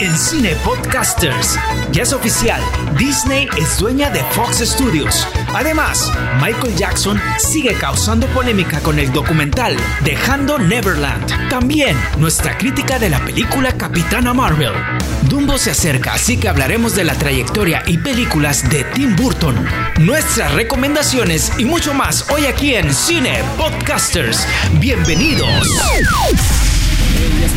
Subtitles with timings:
[0.00, 1.56] En Cine Podcasters,
[1.92, 2.60] ya es oficial,
[2.98, 5.24] Disney es dueña de Fox Studios.
[5.54, 6.10] Además,
[6.42, 11.48] Michael Jackson sigue causando polémica con el documental Dejando Neverland.
[11.48, 14.72] También nuestra crítica de la película Capitana Marvel.
[15.28, 19.54] Dumbo se acerca, así que hablaremos de la trayectoria y películas de Tim Burton,
[20.00, 24.44] nuestras recomendaciones y mucho más hoy aquí en Cine Podcasters.
[24.80, 25.68] Bienvenidos.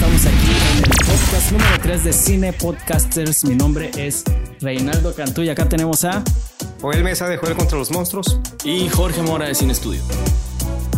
[0.01, 3.43] Estamos aquí en el podcast número 3 de Cine Podcasters.
[3.45, 4.23] Mi nombre es
[4.59, 6.23] Reinaldo Cantú y acá tenemos a...
[6.81, 8.39] Joel Mesa de Joel contra los Monstruos.
[8.63, 10.01] Y Jorge Mora de Cine Estudio.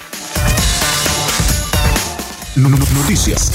[2.57, 3.53] Noticias.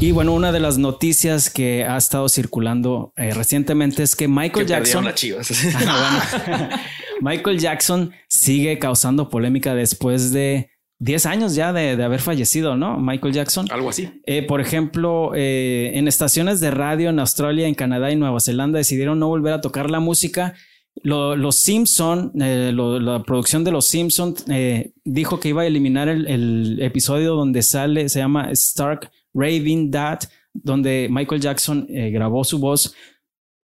[0.00, 4.66] Y bueno, una de las noticias que ha estado circulando eh, recientemente es que Michael
[4.66, 5.04] Que Jackson.
[5.04, 5.50] las chivas.
[5.86, 6.68] Ah, bueno.
[7.22, 12.98] Michael Jackson sigue causando polémica después de 10 años ya de, de haber fallecido, ¿no?
[12.98, 13.66] Michael Jackson.
[13.70, 14.20] Algo así.
[14.26, 18.78] Eh, por ejemplo, eh, en estaciones de radio en Australia, en Canadá y Nueva Zelanda
[18.78, 20.54] decidieron no volver a tocar la música.
[21.02, 25.66] Lo- los Simpson, eh, lo- la producción de los Simpson eh, dijo que iba a
[25.66, 30.20] eliminar el, el episodio donde sale, se llama Stark Raving Dad,
[30.52, 32.94] donde Michael Jackson eh, grabó su voz.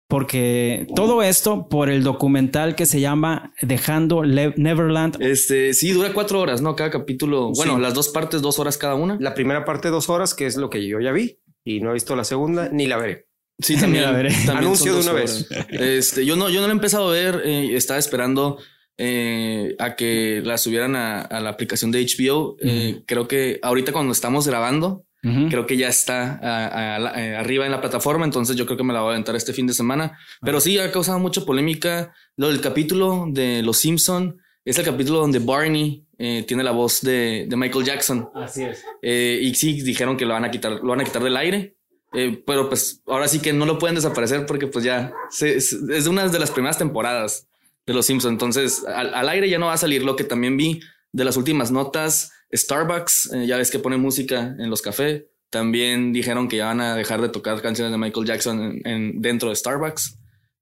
[0.09, 5.19] Porque todo esto por el documental que se llama Dejando Le- Neverland.
[5.19, 6.75] Este, sí, dura cuatro horas, ¿no?
[6.75, 7.51] Cada capítulo.
[7.55, 7.81] Bueno, Sí.
[7.81, 9.17] las dos partes, dos horas cada una.
[9.19, 11.93] La primera parte dos horas, que es lo que yo ya vi, y no he
[11.93, 13.25] visto la segunda, ni la veré.
[13.63, 14.05] Sí, también.
[14.15, 15.47] Mira, también Anuncio de una horas.
[15.69, 17.41] Este, yo no, yo no la he empezado a ver.
[17.45, 18.59] eh, estaba esperando
[18.97, 22.57] eh, a que la subieran a, a la aplicación de HBO.
[22.61, 25.47] Eh, Creo que ahorita cuando estamos grabando, Ujú.
[25.49, 28.25] creo que ya está a- a la- eh, arriba en la plataforma.
[28.25, 30.17] Entonces yo creo que me la voy a aventar este fin de semana.
[30.41, 32.13] Pero sí ha causado mucha polémica.
[32.37, 37.01] Lo del capítulo de Los Simpson es el capítulo donde Barney eh, tiene la voz
[37.01, 38.29] de, de Michael Jackson.
[38.35, 38.83] Así es.
[39.01, 41.75] Eh, y sí, dijeron que lo van a quitar, lo van a quitar del aire.
[42.15, 45.73] Eh, pero pues ahora sí que no lo pueden desaparecer porque pues ya se- es,
[45.73, 47.47] es una de las primeras temporadas
[47.85, 48.31] de Los Simpsons.
[48.33, 50.79] Entonces al, al aire ya no va a salir lo que también vi
[51.11, 52.31] de las últimas notas.
[52.53, 55.23] Starbucks, eh, ya ves que pone música en los cafés.
[55.49, 59.21] También dijeron que ya van a dejar de tocar canciones de Michael Jackson en, en-
[59.21, 60.17] dentro de Starbucks.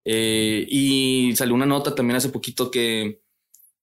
[0.05, 3.21] Eh, y salió una nota también hace poquito que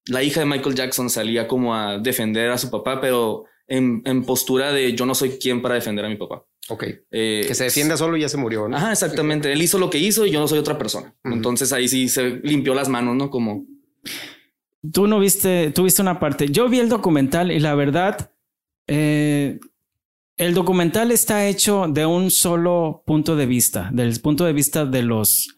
[0.06, 4.24] la hija de Michael Jackson salía como a defender a su papá, pero en, en
[4.24, 6.44] postura de yo no soy quien para defender a mi papá.
[6.68, 6.84] Ok.
[7.10, 8.76] Eh, Que se defienda solo y ya se murió, ¿no?
[8.76, 9.52] Ajá, exactamente.
[9.52, 11.14] Él hizo lo que hizo y yo no soy otra persona.
[11.24, 13.30] Entonces ahí sí se limpió las manos, ¿no?
[13.30, 13.64] Como
[14.92, 16.48] Tú no viste, tú viste una parte.
[16.50, 18.30] Yo vi el documental y la verdad,
[18.86, 19.58] eh,
[20.36, 25.02] el documental está hecho de un solo punto de vista, del punto de vista de
[25.02, 25.48] los,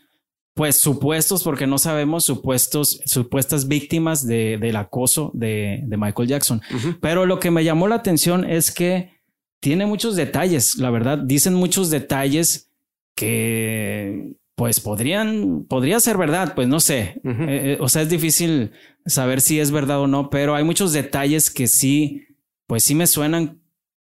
[0.54, 6.62] pues supuestos, porque no sabemos, supuestos, supuestas víctimas de, del acoso de, de Michael Jackson.
[7.02, 9.19] Pero lo que me llamó la atención es que
[9.60, 12.70] tiene muchos detalles, la verdad, dicen muchos detalles
[13.14, 17.20] que pues podrían, podría ser verdad, pues no sé.
[17.24, 18.72] Eh, eh, o sea, es difícil
[19.06, 22.26] saber si es verdad o no, pero hay muchos detalles que sí,
[22.66, 23.60] pues sí me suenan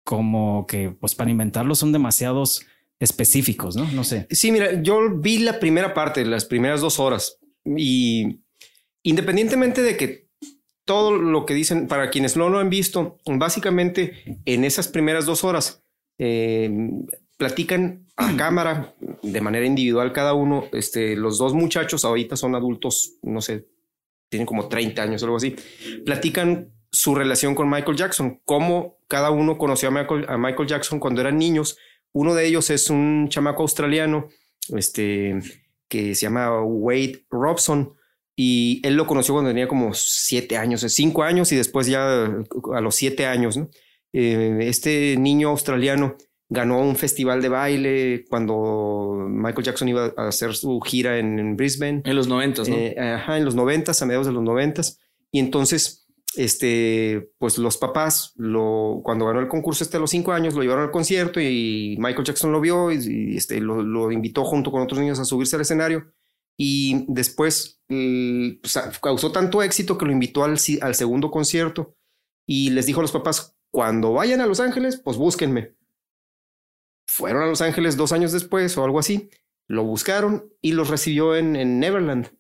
[0.05, 2.65] como que pues para inventarlos son demasiados
[3.01, 3.91] específicos, ¿no?
[3.93, 4.27] No sé.
[4.31, 8.41] Sí, mira, yo vi la primera parte, las primeras dos horas, y
[9.03, 10.24] independientemente de que
[10.85, 15.45] todo lo que dicen, para quienes no lo han visto, básicamente en esas primeras dos
[15.45, 15.83] horas
[16.19, 16.71] eh,
[17.37, 20.65] platican a cámara de manera individual cada uno.
[20.73, 23.67] Este, los dos muchachos ahorita son adultos, no sé,
[24.29, 25.57] tienen como 30 años o algo así.
[26.05, 31.01] Platican su relación con Michael Jackson, cómo cada uno conoció a Michael, a Michael Jackson
[31.01, 31.77] cuando eran niños.
[32.13, 34.29] Uno de ellos es un chamaco australiano,
[34.77, 35.41] este,
[35.89, 37.95] que se llama Wade Robson.
[38.37, 42.25] Y él lo conoció cuando tenía como siete años, cinco años y después ya
[42.75, 43.69] a los siete años, ¿no?
[44.13, 46.17] Eh, este niño australiano
[46.49, 51.57] ganó un festival de baile cuando Michael Jackson iba a hacer su gira en, en
[51.57, 52.03] Brisbane.
[52.05, 52.77] en los noventas, ¿no?
[52.77, 54.99] Eh, ajá, en los noventas, a mediados de los noventas.
[55.31, 60.33] Y entonces, este, pues los papás, lo, cuando ganó el concurso este a los cinco
[60.33, 64.13] años, lo llevaron al concierto y Michael Jackson lo vio y, y, este, lo, lo
[64.13, 66.13] invitó junto con otros niños a subirse al escenario.
[66.57, 67.81] Y después
[69.01, 71.97] causó tanto éxito que lo invitó al, al segundo concierto
[72.47, 75.75] y les dijo a los papás, cuando vayan a Los Ángeles, pues búsquenme.
[77.09, 79.31] Fueron a Los Ángeles dos años después o algo así,
[79.69, 82.37] lo buscaron y los recibió en, en Neverland.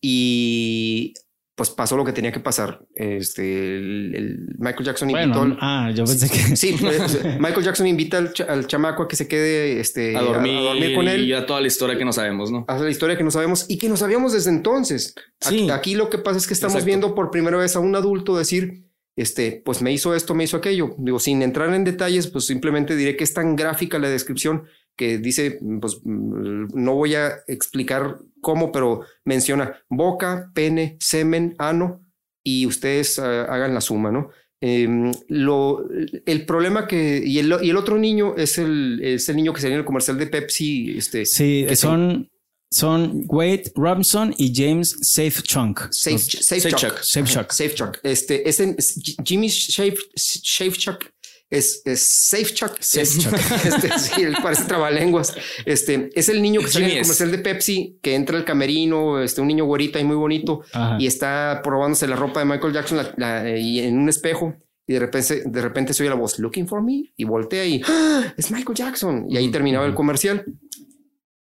[0.00, 1.14] Y
[1.58, 2.86] pues pasó lo que tenía que pasar.
[2.94, 5.40] Este, el, el Michael Jackson invitó.
[5.40, 6.38] Bueno, al- ah, yo pensé que.
[6.56, 10.22] Sí, pues, Michael Jackson invita al, cha- al chamaco a que se quede este, a
[10.22, 11.24] dormir, con él.
[11.26, 12.64] y a toda la historia que no sabemos, ¿no?
[12.68, 15.14] Hace la historia que no sabemos y que no sabíamos desde entonces.
[15.40, 15.64] Sí.
[15.64, 16.86] Aquí, aquí lo que pasa es que estamos Exacto.
[16.86, 18.84] viendo por primera vez a un adulto decir,
[19.16, 20.94] este, pues me hizo esto, me hizo aquello.
[20.96, 24.62] Digo, sin entrar en detalles, pues simplemente diré que es tan gráfica la descripción
[24.98, 32.02] que dice, pues mm, no voy a explicar cómo, pero menciona boca, pene, semen, ano
[32.44, 34.30] y ustedes ah, hagan la suma, ¿no?
[34.60, 35.88] Em, lo,
[36.26, 39.60] el problema que, y el, y el otro niño es el, es el niño que
[39.60, 42.28] salió en el comercial de Pepsi, este, Sí, que son,
[42.68, 44.96] son Wade Robinson y James.
[45.00, 46.80] Safe, Los- safe, Safe Chuck.
[46.80, 47.02] Chuck.
[47.02, 47.52] Safechuck.
[47.52, 47.98] Safe Chuck.
[48.02, 48.60] Este, es
[49.24, 51.04] Jimmy Safe, Safe Chuck.
[51.50, 52.76] Es, es Safe Chuck.
[52.80, 53.32] Safe Es- Chuck.
[53.64, 55.34] Este, sí, él parece trabalenguas.
[55.64, 59.20] Este, es el niño que sale en el comercial de Pepsi, que entra al camerino,
[59.22, 60.96] este, un niño güerita y muy bonito, Ajá.
[61.00, 64.54] y está probándose la ropa de Michael Jackson la- la- y en un espejo.
[64.86, 67.82] Y de repente, de repente se oye la voz, looking for me, y voltea y
[67.86, 68.32] ¡Ah!
[68.36, 69.26] es Michael Jackson.
[69.28, 70.44] Y ahí terminaba el comercial.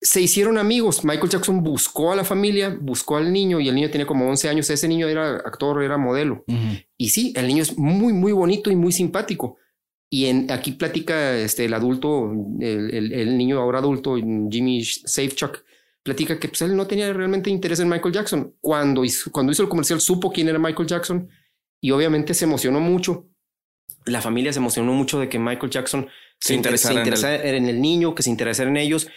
[0.01, 1.05] Se hicieron amigos.
[1.05, 4.49] Michael Jackson buscó a la familia, buscó al niño y el niño tenía como 11
[4.49, 4.69] años.
[4.71, 6.45] Ese niño era actor, era modelo.
[6.97, 9.57] Y sí, el niño es muy, muy bonito y muy simpático.
[10.11, 15.58] Y en, aquí platica este, el adulto, el, el- el niño ahora adulto, Jimmy Safechuck,
[16.03, 18.55] platica que pues, él no tenía realmente interés en Michael Jackson.
[18.61, 21.29] Cuando hizo, cuando hizo el comercial supo quién era Michael Jackson
[21.81, 23.26] y obviamente se emocionó mucho.
[24.05, 26.06] La familia se emocionó mucho de que Michael Jackson
[26.38, 29.09] Se en interesara en el niño, que se interesara en ellos.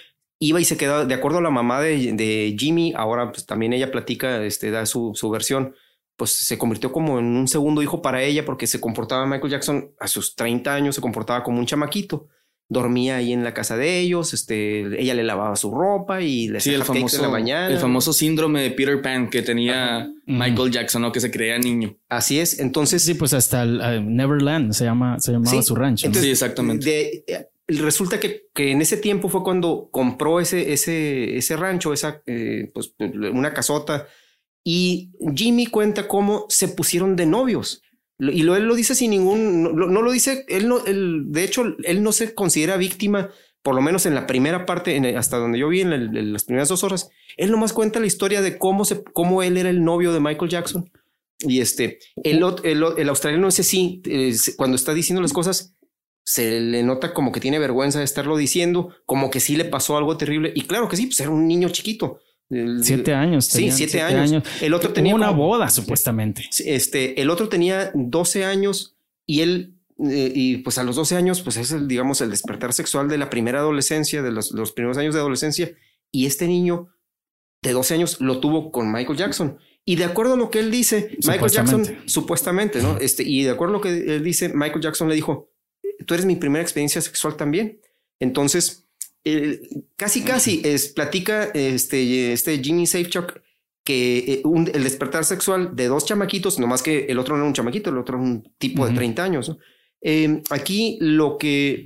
[0.42, 3.74] Iba y se quedaba, de acuerdo a la mamá de, de Jimmy, ahora pues también
[3.74, 5.75] ella platica, este, da su, su versión,
[6.19, 9.92] pues se convirtió como en un segundo hijo para ella porque se comportaba Michael Jackson
[10.01, 12.27] a sus 30 años, se comportaba como un chamaquito.
[12.71, 16.60] Dormía ahí en la casa de ellos, este, ella le lavaba su ropa y le
[16.60, 17.68] Sí, el famoso, en la mañana.
[17.69, 20.12] el famoso síndrome de Peter Pan que tenía.
[20.27, 21.12] Michael Jackson, ¿no?
[21.12, 21.95] Que se creía niño.
[22.10, 25.74] Así es, entonces Sí, pues hasta el eh, Neverland se llama, se llamaba Sí, su
[25.74, 26.13] rancho.
[26.13, 26.86] Sí, exactamente.
[26.86, 31.92] de- eh, resulta que, que en ese tiempo fue cuando compró ese, ese, ese rancho,
[31.94, 34.06] esa, eh, pues, una casota.
[34.63, 37.81] Y Jimmy cuenta cómo se pusieron de novios.
[38.19, 41.63] Y lo, él lo dice sin ningún, no, lo dice, él no, él, de hecho,
[41.83, 43.29] él no se considera víctima,
[43.63, 46.67] por lo menos en la primera parte, en hasta donde yo vi en, las primeras
[46.67, 47.09] dos horas.
[47.38, 50.51] Él nomás cuenta la historia de cómo, se, cómo él era el novio de Michael
[50.51, 50.91] Jackson.
[51.39, 55.73] Y este, el, el, el australiano ese sí, eh, se- cuando está diciendo las cosas,
[56.25, 59.95] se le nota como que tiene vergüenza de estarlo diciendo, como que sí le pasó
[59.95, 60.51] algo terrible.
[60.53, 62.19] Y claro que sí, pues era un niño chiquito.
[62.50, 63.46] El- Siete años.
[63.46, 64.44] Sí, siete años.
[64.62, 66.50] El otro tenía una como- boda, supuestamente.
[66.66, 69.75] Este, el otro tenía 12 años y él,
[70.10, 73.18] eh, y pues a los 12 años, pues es el, digamos, el despertar sexual de
[73.19, 75.72] la primera adolescencia, de los, los primeros años de adolescencia.
[76.12, 76.90] Y este niño
[77.62, 79.60] de 12 años lo tuvo con Michael Jackson.
[79.86, 82.10] Y de acuerdo a lo que él dice, Michael Jackson, Supuestamente.
[82.10, 82.98] supuestamente, ¿no?
[83.00, 85.52] Este, y de acuerdo a lo que él dice, Michael Jackson le dijo,
[86.06, 87.80] tú eres mi primera experiencia sexual también.
[88.19, 88.88] Entonces,
[89.25, 89.62] eh,
[89.95, 93.39] casi, casi es, platica este, este Jimmy Safechuck
[93.83, 97.42] que eh, un- el despertar sexual de dos chamaquitos, no más que el otro no
[97.42, 98.98] era un chamaquito, el otro era un tipo de Ujú.
[99.00, 99.50] 30 años.
[99.50, 99.57] ¿no?
[100.01, 101.83] Eh, aquí lo que,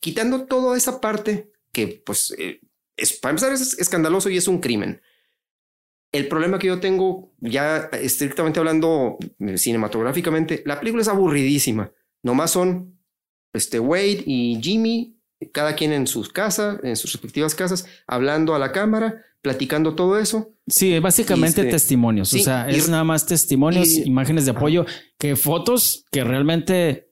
[0.00, 2.60] quitando toda esa parte que pues eh,
[2.96, 5.00] es, para empezar es escandaloso y es un crimen.
[6.12, 9.16] El problema que yo tengo, ya estrictamente hablando
[9.56, 11.90] cinematográficamente, la película es aburridísima.
[12.22, 12.98] Nomás son
[13.54, 15.16] este Wade y Jimmy,
[15.52, 20.18] cada quien en sus casas, en sus respectivas casas, hablando a la cámara, platicando todo
[20.18, 20.50] eso.
[20.68, 22.28] Sí, básicamente este- testimonios.
[22.28, 24.86] sí, o sea, y- es nada más testimonios, y- imágenes de apoyo,
[25.18, 27.08] que fotos que realmente,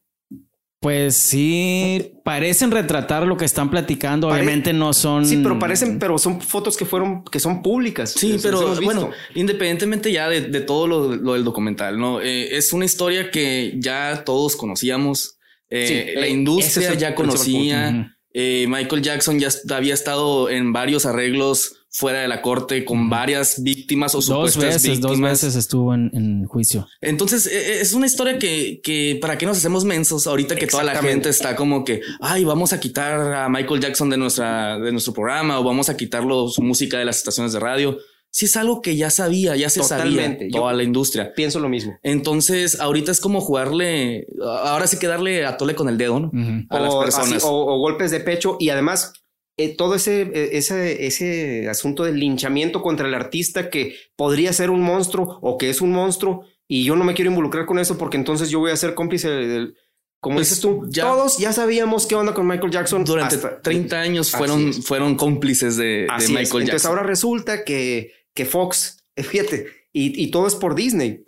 [0.81, 4.29] pues sí, parecen retratar lo que están platicando.
[4.29, 5.27] Pare- Obviamente no son.
[5.27, 8.13] Sí, pero parecen, pero son fotos que fueron, que son públicas.
[8.17, 12.21] Sí, pero bueno, independientemente ya de, de todo lo, lo del documental, ¿no?
[12.23, 15.37] Eh, es una historia que ya todos conocíamos.
[15.69, 18.17] Eh, Sí, la eh, industria es el ya conocía.
[18.33, 23.65] Eh, Michael Jackson ya había estado en varios arreglos fuera de la corte con varias
[23.65, 25.33] víctimas o Dos supuestas veces, dos víctimas.
[25.33, 26.87] veces estuvo en, en juicio.
[27.01, 30.85] Entonces, eh, es una historia que, que para qué nos hacemos mensos ahorita que toda
[30.85, 34.93] la gente está como que, ay, vamos a quitar a Michael Jackson de nuestra, de
[34.93, 37.99] nuestro programa o vamos a quitarlo su música de las estaciones de radio.
[38.33, 40.39] Si es algo que ya sabía, ya se Totalmente.
[40.45, 41.33] sabía Yo- toda la industria.
[41.35, 41.99] Pienso lo mismo.
[42.03, 46.31] Entonces, ahorita es como jugarle, ahora sí que darle a tole con el dedo, ¿no?
[46.71, 47.33] A las o, personas.
[47.33, 49.13] así, o, o golpes de pecho y además
[49.57, 54.71] eh, todo ese, eh, ese, ese asunto del linchamiento contra el artista que podría ser
[54.71, 57.99] un monstruo o que es un monstruo y yo no me quiero involucrar con eso
[57.99, 59.75] porque entonces yo voy a ser cómplice del...
[60.21, 63.05] como Pues dices tú, ya- todos ya sabíamos qué onda con Michael Jackson.
[63.05, 66.31] Durante hasta- 30 años fueron, fueron cómplices de, de Así es.
[66.31, 66.91] Michael Entonces Jackson.
[66.93, 68.13] ahora resulta que,
[68.45, 71.25] Fox, fíjate, y, y todo es por Disney.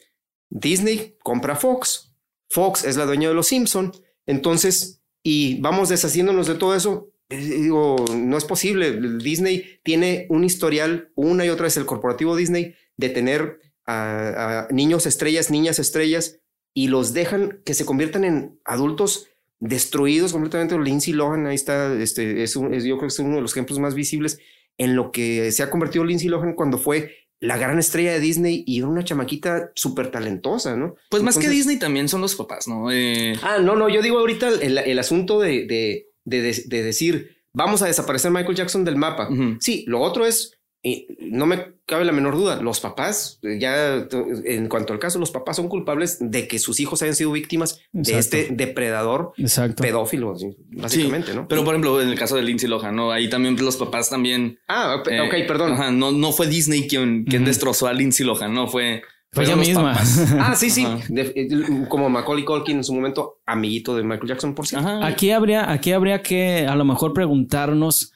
[0.51, 2.13] Disney compra Fox.
[2.51, 3.93] Fox es la dueña de los Simpson.
[4.27, 7.11] Entonces, y vamos deshaciéndonos de todo eso.
[7.29, 8.93] Digo, no es posible.
[9.19, 15.07] Disney tiene un historial, una y otra vez el corporativo Disney, de tener a, niños
[15.07, 16.41] estrellas, niñas estrellas,
[16.75, 19.29] y los dejan que se conviertan en adultos
[19.61, 20.79] destruidos completamente.
[20.79, 23.95] Lindsay Lohan, ahí está, este, es- yo creo que es uno de los ejemplos más
[23.95, 24.39] visibles
[24.79, 28.63] en lo que se ha convertido Lindsay Lohan cuando fue la gran estrella de Disney
[28.67, 30.95] y era una chamaquita súper talentosa, ¿no?
[31.11, 32.91] Pues más que Disney también son los papás, ¿no?
[32.93, 36.83] Eh, Ah, no, no, yo digo ahorita el, el asunto de, de, de, de- de
[36.85, 39.29] decir, vamos a desaparecer Michael Jackson del mapa.
[39.61, 40.53] Sí, lo otro es,
[40.85, 44.07] y no me cabe la menor duda, los papás, eh, ya
[44.45, 47.81] en cuanto al caso, los papás son culpables de que sus hijos hayan sido víctimas
[47.93, 49.83] de este depredador Exacto.
[49.83, 51.47] pedófilo, sí, básicamente, ¿no?
[51.47, 53.13] Pero por ejemplo, en el caso de Lindsay Lohan, ¿no?
[53.13, 54.59] Ahí también los papás también.
[54.69, 55.73] ah, ok, eh, ok, perdón.
[55.73, 59.03] ajá, no, no fue Disney quien, quien destrozó a Lindsay Lohan, no fue.
[59.35, 59.93] Fue ella fueron los misma.
[59.95, 60.35] papás.
[60.41, 60.87] Ah, sí, sí.
[61.09, 64.87] De- eh, como Macaulay Culkin en su momento, amiguito de Michael Jackson, por cierto.
[64.87, 65.07] Ajá.
[65.07, 68.13] Aquí habría, aquí habría que a lo mejor preguntarnos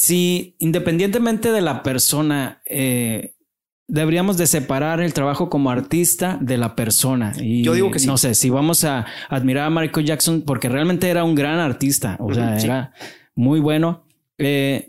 [0.00, 3.34] si independientemente de la persona, eh,
[3.86, 7.34] deberíamos de separar el trabajo como artista de la persona.
[7.38, 8.06] Y Yo digo que sí.
[8.06, 12.16] No sé, si vamos a admirar a Michael Jackson, porque realmente era un gran artista,
[12.18, 12.64] o sea, sí.
[12.66, 12.92] era
[13.34, 14.04] muy bueno.
[14.38, 14.86] eh,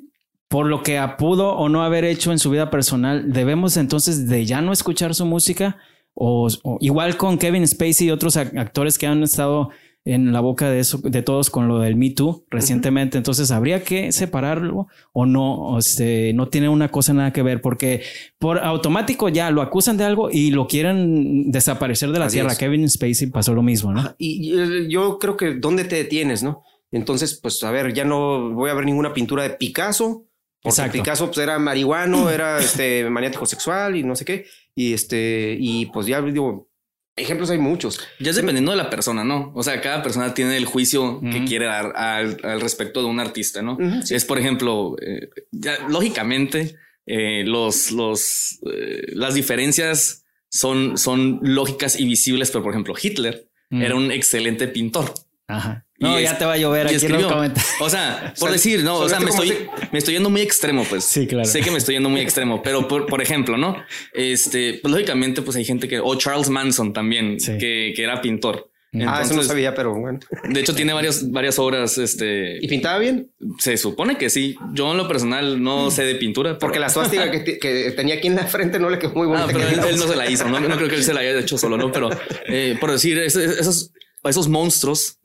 [0.47, 4.45] por lo que pudo o no haber hecho en su vida personal, debemos entonces de
[4.45, 5.77] ya no escuchar su música
[6.13, 9.69] o, o igual con Kevin Spacey y otros ac- actores que han estado
[10.03, 13.17] en la boca de eso, de todos con lo del Me Too recientemente.
[13.17, 17.61] Entonces habría que separarlo o no, o este, no tiene una cosa nada que ver
[17.61, 18.01] porque
[18.39, 22.53] por automático ya lo acusan de algo y lo quieren desaparecer de la Así tierra.
[22.53, 22.57] es.
[22.57, 24.15] Kevin Spacey pasó lo mismo, ¿no?
[24.17, 26.63] Y, y yo creo que ¿dónde te detienes, no?
[26.91, 30.25] Entonces, pues, a ver, ya no voy a ver ninguna pintura de Picasso.
[30.61, 30.93] Porque Exacto.
[30.93, 34.45] Picasso pues, era marihuano, era este maniático sexual y no sé qué.
[34.75, 36.69] Y este, y pues ya digo,
[37.15, 37.99] ejemplos hay muchos.
[38.19, 39.51] Ya es dependiendo de la persona, ¿no?
[39.55, 43.19] O sea, cada persona tiene el juicio que quiere dar al, al respecto de un
[43.19, 43.77] artista, ¿no?
[44.03, 44.15] Sí.
[44.15, 46.75] Es, por ejemplo, eh, ya, lógicamente,
[47.05, 53.47] eh, los, los, eh, las diferencias son, son lógicas y visibles, pero por ejemplo, Hitler
[53.69, 55.13] era un excelente pintor.
[55.47, 55.85] Ajá.
[56.01, 57.73] Y No, es- ya te va a llover aquí en los comentarios.
[57.79, 60.41] O sea, por sea, decir, no, o sea, me ¿sabes estoy, me estoy yendo muy
[60.41, 61.03] extremo, pues.
[61.03, 61.45] Sí, claro.
[61.45, 63.75] Sé que me estoy yendo muy extremo, pero por, por ejemplo, ¿no?
[64.13, 67.57] Este, pues lógicamente, pues hay gente que, o Charles Manson también, Sí.
[67.59, 68.67] que, que era pintor.
[69.07, 70.19] ah, eso no sabía, pero bueno.
[70.49, 73.29] De hecho, tiene varias, varias obras, este, ¿Y pintaba bien?
[73.57, 74.55] se supone que sí.
[74.73, 76.57] Yo en lo personal no sé de pintura.
[76.57, 79.27] Porque la suástica que, te- que tenía aquí en la frente no le quedó muy
[79.27, 79.47] Ah, bonita.
[79.53, 81.39] pero él, él no se la hizo, no, no creo que él se la haya
[81.39, 81.91] hecho solo, ¿no?
[81.91, 82.09] Pero
[82.47, 83.91] eh, por decir, es- es- esos,
[84.29, 85.17] esos monstruos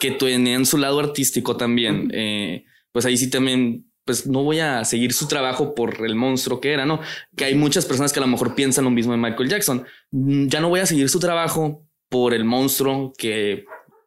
[0.00, 4.84] que tenían su lado artístico también, eh, pues ahí sí también, pues no voy a
[4.84, 7.00] seguir su trabajo por el monstruo que era, ¿no?
[7.36, 9.84] Que hay muchas personas que a lo mejor piensan lo mismo de Michael Jackson.
[10.10, 13.64] Mm, Ya no voy a seguir su trabajo por el monstruo que,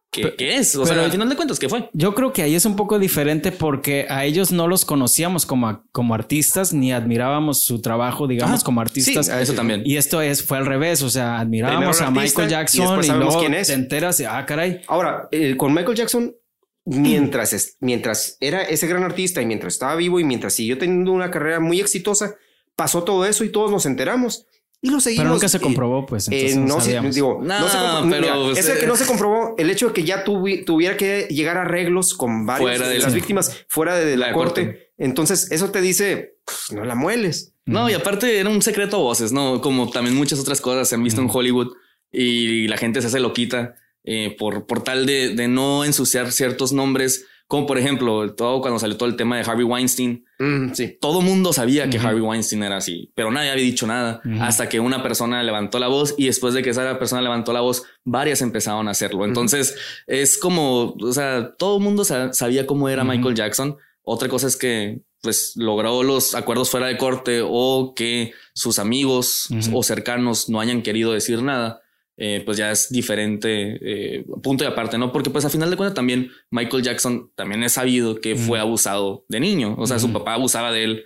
[0.10, 0.76] que es.
[0.76, 1.90] O sea, al final de cuentas, ¿qué fue?
[1.94, 5.84] Yo creo que ahí es un poco diferente porque a ellos no los conocíamos como,
[5.92, 9.26] como artistas ni admirábamos su trabajo, digamos, Ah, como artistas.
[9.28, 9.84] sí, Eso también.
[9.86, 13.18] Y esto es, fue al revés, o sea, admirábamos a Michael y Jackson y, sabemos
[13.34, 13.68] luego quién es.
[13.68, 14.82] te enteras, ah, caray.
[14.88, 16.34] Ahora, eh, con Michael Jackson,
[16.86, 21.12] mientras, es- mientras era ese gran artista y mientras estaba vivo y mientras siguió teniendo
[21.12, 22.36] una carrera muy exitosa,
[22.76, 24.46] pasó todo eso y todos nos enteramos
[24.82, 25.24] y lo seguimos.
[25.24, 26.28] Pero nunca se eh, comprobó, pues.
[26.32, 28.86] eh, no, no, se, digo, No, no se compro- pero, mira, pues, es el que
[28.86, 32.14] eh, no se comprobó el hecho de que ya tuvi- tuviera que llegar a arreglos
[32.14, 34.66] con varias Fuera de las víctimas fuera de la, la corte.
[34.66, 34.92] corte.
[34.98, 37.54] Entonces, eso te dice, pues, no la mueles.
[37.66, 39.60] No, y aparte era un secreto a voces, ¿no?
[39.62, 41.74] Como también muchas otras cosas se han visto en Hollywood
[42.12, 46.72] y la gente se hace loquita eh, por, por tal de, de no ensuciar ciertos
[46.72, 50.98] nombres, como por ejemplo, todo cuando salió todo el tema de Harvey Weinstein, Mm, sí.
[51.02, 51.98] todo mundo sabía que.
[51.98, 55.88] Harvey Weinstein era así, pero nadie había dicho nada hasta que una persona levantó la
[55.88, 59.26] voz y después de que esa persona levantó la voz, varias empezaron a hacerlo.
[59.26, 59.76] Entonces
[60.06, 63.04] es como, o sea, todo el mundo sa- sabía cómo era.
[63.04, 63.78] Michael Jackson.
[64.04, 69.50] Otra cosa es que pues logró los acuerdos fuera de corte o que sus amigos
[69.74, 71.82] o cercanos no hayan querido decir nada.
[72.18, 75.12] Eh, pues ya es diferente eh, punto y aparte, ¿no?
[75.12, 79.26] Porque pues a final de cuentas también Michael Jackson también es sabido que fue abusado
[79.30, 79.76] de niño.
[79.78, 81.06] O sea, su papá abusaba de él.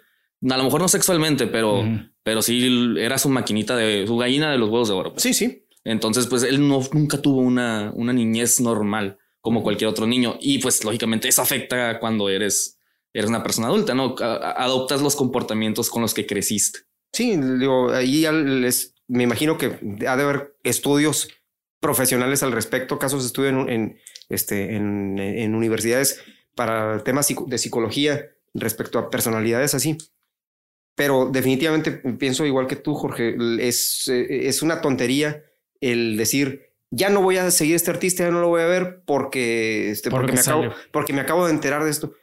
[0.49, 1.83] A lo mejor no sexualmente, pero,
[2.23, 5.11] pero sí era su maquinita de su gallina de los huevos de oro.
[5.13, 5.23] pues.
[5.23, 5.65] Sí, sí.
[5.83, 10.37] Entonces, pues él no, nunca tuvo una, una niñez normal como cualquier otro niño.
[10.39, 12.77] Y pues lógicamente eso afecta cuando eres,
[13.13, 14.15] eres una persona adulta, ¿no?
[14.19, 16.79] A- adoptas los comportamientos con los que creciste.
[17.11, 19.77] Sí, digo, ahí ya les, me imagino que
[20.07, 21.27] ha de haber estudios
[21.81, 23.97] profesionales al respecto, casos de estudio en, en,
[24.29, 26.21] este, en, en universidades
[26.55, 29.97] para temas de psicología respecto a personalidades así.
[30.95, 35.43] Pero definitivamente pienso igual que tú, Jorge, es, es una tontería
[35.81, 39.01] el decir, ya no voy a seguir este artista, ya no lo voy a ver
[39.05, 42.13] porque, este, porque, Porque me, acabo, porque me acabo de enterar de esto.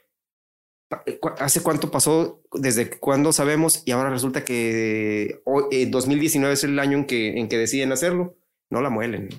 [1.19, 2.41] Cu- ¿Hace cuánto pasó?
[2.53, 3.83] ¿Desde cuándo sabemos?
[3.85, 7.91] Y ahora resulta que hoy, eh, 2019 es el año en que, en que deciden
[7.91, 8.35] hacerlo.
[8.69, 9.29] No la muelen.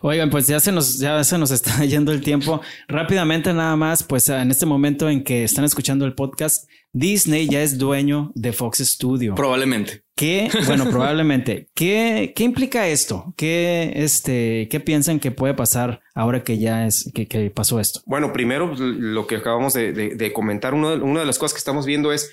[0.00, 2.60] Oigan, pues ya se nos, ya se nos está yendo el tiempo.
[2.88, 7.62] Rápidamente nada más, pues en este momento en que están escuchando el podcast, Disney ya
[7.62, 9.34] es dueño de Fox Studio.
[9.36, 10.02] Probablemente.
[10.16, 10.50] ¿Qué?
[10.66, 11.68] Bueno, probablemente.
[11.74, 13.32] ¿Qué, qué implica esto?
[13.36, 18.00] ¿Qué, este, ¿Qué piensan que puede pasar ahora que ya es, que, que pasó esto?
[18.04, 21.38] Bueno, primero pues, lo que acabamos de, de- de comentar, uno de- una de las
[21.38, 22.30] cosas que estamos viendo es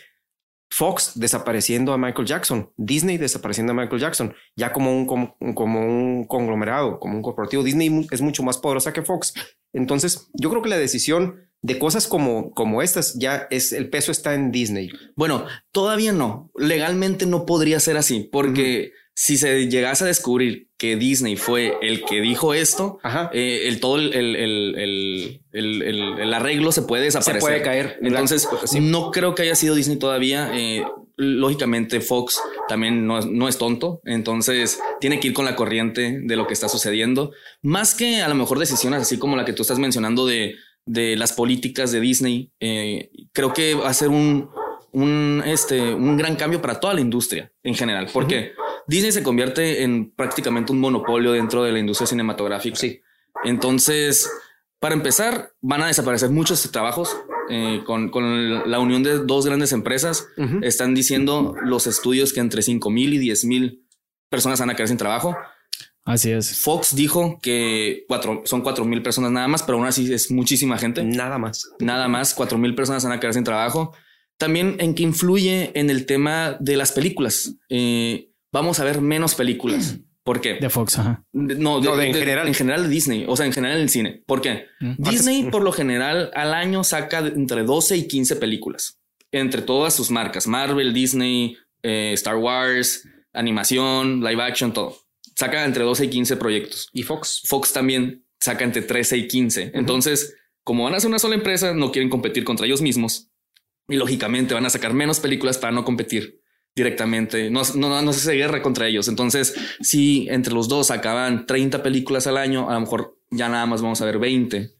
[0.69, 5.81] Fox desapareciendo a Michael Jackson, Disney desapareciendo a Michael Jackson, ya como un, como, como
[5.81, 7.63] un conglomerado, como un corporativo.
[7.63, 9.33] Disney es mucho más poderosa que Fox.
[9.73, 14.11] Entonces, yo creo que la decisión de cosas como, como estas ya es el peso
[14.11, 14.89] está en Disney.
[15.15, 16.51] Bueno, todavía no.
[16.55, 22.05] Legalmente no podría ser así, porque si se llegase a descubrir que Disney fue el
[22.05, 22.99] que dijo esto,
[23.33, 27.41] eh, el todo el, el, el, el, arreglo se puede Se desaparecer.
[27.41, 27.99] puede caer.
[28.01, 28.79] Entonces, Sí.
[28.79, 30.49] no creo que haya sido Disney todavía.
[30.53, 30.85] Eh,
[31.17, 33.99] lógicamente, Fox también no es, no es tonto.
[34.05, 37.33] Entonces, tiene que ir con la corriente de lo que está sucediendo.
[37.61, 41.17] Más que a lo mejor decisiones así como la que tú estás mencionando de, de
[41.17, 44.49] las políticas de Disney, eh, creo que va a ser un,
[44.93, 48.07] un, este, un gran cambio para toda la industria en general.
[48.13, 48.53] Porque
[48.89, 52.75] Disney se convierte en prácticamente un monopolio dentro de la industria cinematográfica.
[52.75, 53.01] Sí.
[53.43, 54.27] Entonces,
[54.79, 57.15] para empezar, van a desaparecer muchos trabajos
[57.51, 60.27] eh, con, con la unión de dos grandes empresas.
[60.63, 63.85] Están diciendo los estudios que entre 5 mil y 10 mil
[64.27, 65.37] personas van a quedar sin trabajo.
[66.03, 66.59] Así es.
[66.59, 70.79] Fox dijo que cuatro, son 4 mil personas nada más, pero aún así es muchísima
[70.79, 71.03] gente.
[71.03, 71.69] Nada más.
[71.79, 73.93] Nada más, 4 mil personas van a quedar sin trabajo.
[74.37, 77.55] También en que influye en el tema de las películas.
[77.69, 79.97] Eh, vamos a ver menos películas.
[80.23, 80.55] ¿Por qué?
[80.55, 81.23] De Fox, ajá.
[81.31, 82.47] De- No, No, de en general.
[82.47, 84.21] En general de Disney, o sea, en general en el cine.
[84.27, 84.65] ¿Por qué?
[84.79, 84.93] Mm.
[85.09, 88.99] Disney por lo general al año saca entre 12 y 15 películas.
[89.31, 90.45] Entre todas sus marcas.
[90.45, 94.97] Marvel, Disney, eh, Star Wars, animación, live action, todo.
[95.35, 96.89] Saca entre 12 y 15 proyectos.
[96.93, 97.41] Y Fox.
[97.45, 99.71] Fox también saca entre 13 y 15.
[99.73, 103.29] Entonces, como van a ser una sola empresa, no quieren competir contra ellos mismos.
[103.87, 106.41] Y lógicamente van a sacar menos películas para no competir
[106.75, 107.49] directamente.
[107.49, 109.07] No, no, no se hace guerra contra ellos.
[109.07, 113.65] Entonces, si entre los dos sacaban 30 películas al año, a lo mejor ya nada
[113.65, 114.73] más vamos a ver 20.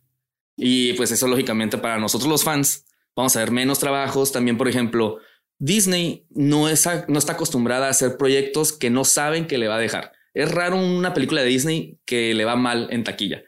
[0.58, 4.32] Y pues eso lógicamente para nosotros los fans vamos a ver menos trabajos.
[4.32, 5.19] También, por ejemplo,
[5.58, 9.75] Disney no, es, no está acostumbrada a hacer proyectos que no saben que le va
[9.75, 10.13] a dejar.
[10.34, 13.43] Es raro una película de Disney que le va mal en taquilla.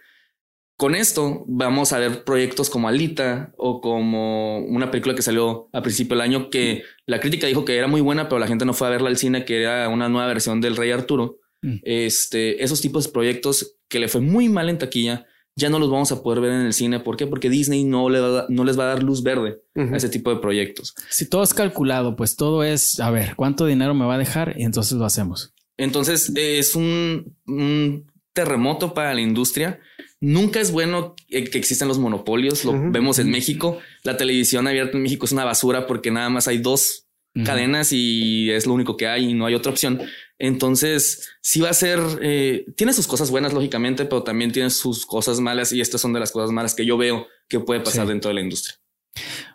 [0.82, 5.84] Con esto vamos a ver proyectos como Alita o como una película que salió a
[5.84, 8.74] principio del año que la crítica dijo que era muy buena, pero la gente no
[8.74, 11.38] fue a verla al cine, que era una nueva versión del Rey Arturo.
[11.62, 11.76] Mm.
[11.84, 15.92] Este, esos tipos de proyectos que le fue muy mal en taquilla, ya no los
[15.92, 17.00] vamos a poder ver en el cine.
[17.00, 17.28] ¿Por qué?
[17.28, 20.34] Porque Disney no, le va no les va a dar luz verde a ese tipo
[20.34, 20.96] de proyectos.
[21.12, 24.56] Si todo es calculado, pues todo es, a ver, ¿cuánto dinero me va a dejar?
[24.58, 25.54] Y entonces lo hacemos.
[25.78, 29.80] Entonces eh, es un, un terremoto para la industria.
[30.20, 32.64] Nunca es bueno que existan los monopolios.
[32.66, 33.80] Lo vemos en México.
[34.04, 37.08] La televisión abierta en México es una basura porque nada más hay dos
[37.46, 40.02] cadenas y es lo único que hay y no hay otra opción.
[40.38, 45.06] Entonces, sí va a ser, eh, tiene sus cosas buenas, lógicamente, pero también tiene sus
[45.06, 48.06] cosas malas y estas son de las cosas malas que yo veo que puede pasar
[48.06, 48.10] Sí.
[48.12, 48.76] dentro de la industria.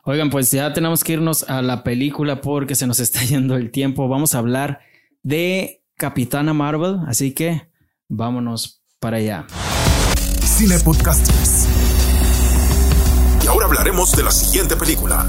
[0.04, 3.70] Oigan, pues ya tenemos que irnos a la película porque se nos está yendo el
[3.70, 4.08] tiempo.
[4.08, 4.80] Vamos a hablar
[5.22, 7.68] de Capitana Marvel, así que
[8.08, 9.46] vámonos para allá.
[10.42, 11.66] Cine Podcasters.
[13.44, 15.26] Y ahora hablaremos de la siguiente película.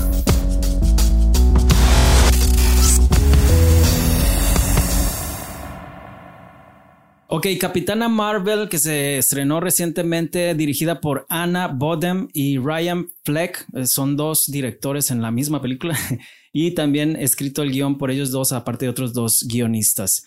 [7.30, 13.86] Ok, Capitana Marvel, que se estrenó recientemente, dirigida por Anna Bodem y Ryan Fleck, eh,
[13.86, 15.98] son dos directores en la misma película,
[16.54, 20.24] y también escrito el guion por ellos dos, aparte de otros dos guionistas.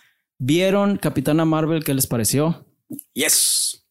[0.51, 1.83] ¿Vieron Capitana Marvel?
[1.83, 2.65] ¿Qué les pareció?
[3.13, 3.85] Yes.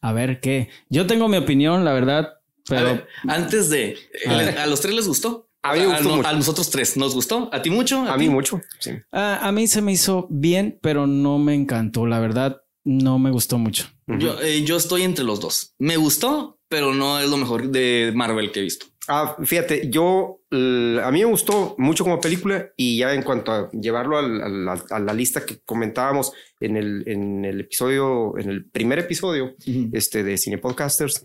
[0.00, 0.70] A ver, ¿qué?
[0.88, 2.38] Yo tengo mi opinión, la verdad, A
[2.70, 4.58] pero ver, antes de, A ver.
[4.60, 5.50] ¿a los tres les gustó?
[5.62, 6.28] A mí me gustó no- mucho.
[6.28, 7.50] a nosotros tres, ¿nos gustó?
[7.52, 8.00] ¿A ti mucho?
[8.10, 8.20] A ti?
[8.24, 8.62] mí mucho.
[8.78, 8.92] Sí.
[9.12, 13.30] ah, a mí se me hizo bien, pero no me encantó, la verdad, no me
[13.30, 13.88] gustó mucho.
[14.06, 15.74] Yo, eh, yo estoy entre los dos.
[15.78, 18.86] Me gustó, pero no es lo mejor de Marvel que he visto.
[19.12, 23.68] Ah, fíjate, yo a mí me gustó mucho como película y ya en cuanto a
[23.72, 28.66] llevarlo al- al- a, la lista que comentábamos en el, en el episodio, en el
[28.70, 29.56] primer episodio
[29.92, 31.24] este, de Cine Podcasters,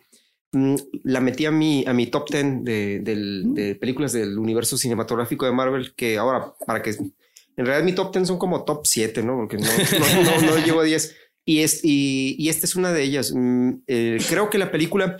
[0.51, 4.77] mm, la metí a mi, a mi top 10 de, del- de películas del universo
[4.79, 8.81] cinematográfico de Marvel, que ahora, para que en realidad mi top 10 son como top
[8.87, 9.35] 7, ¿no?
[9.37, 11.15] Porque no, no, no, no llego a 10.
[11.45, 13.31] Y, es, y, y esta es una de ellas.
[13.31, 15.17] Mm, eh, creo que la película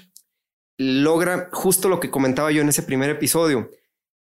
[0.78, 3.70] logra justo lo que comentaba yo en ese primer episodio.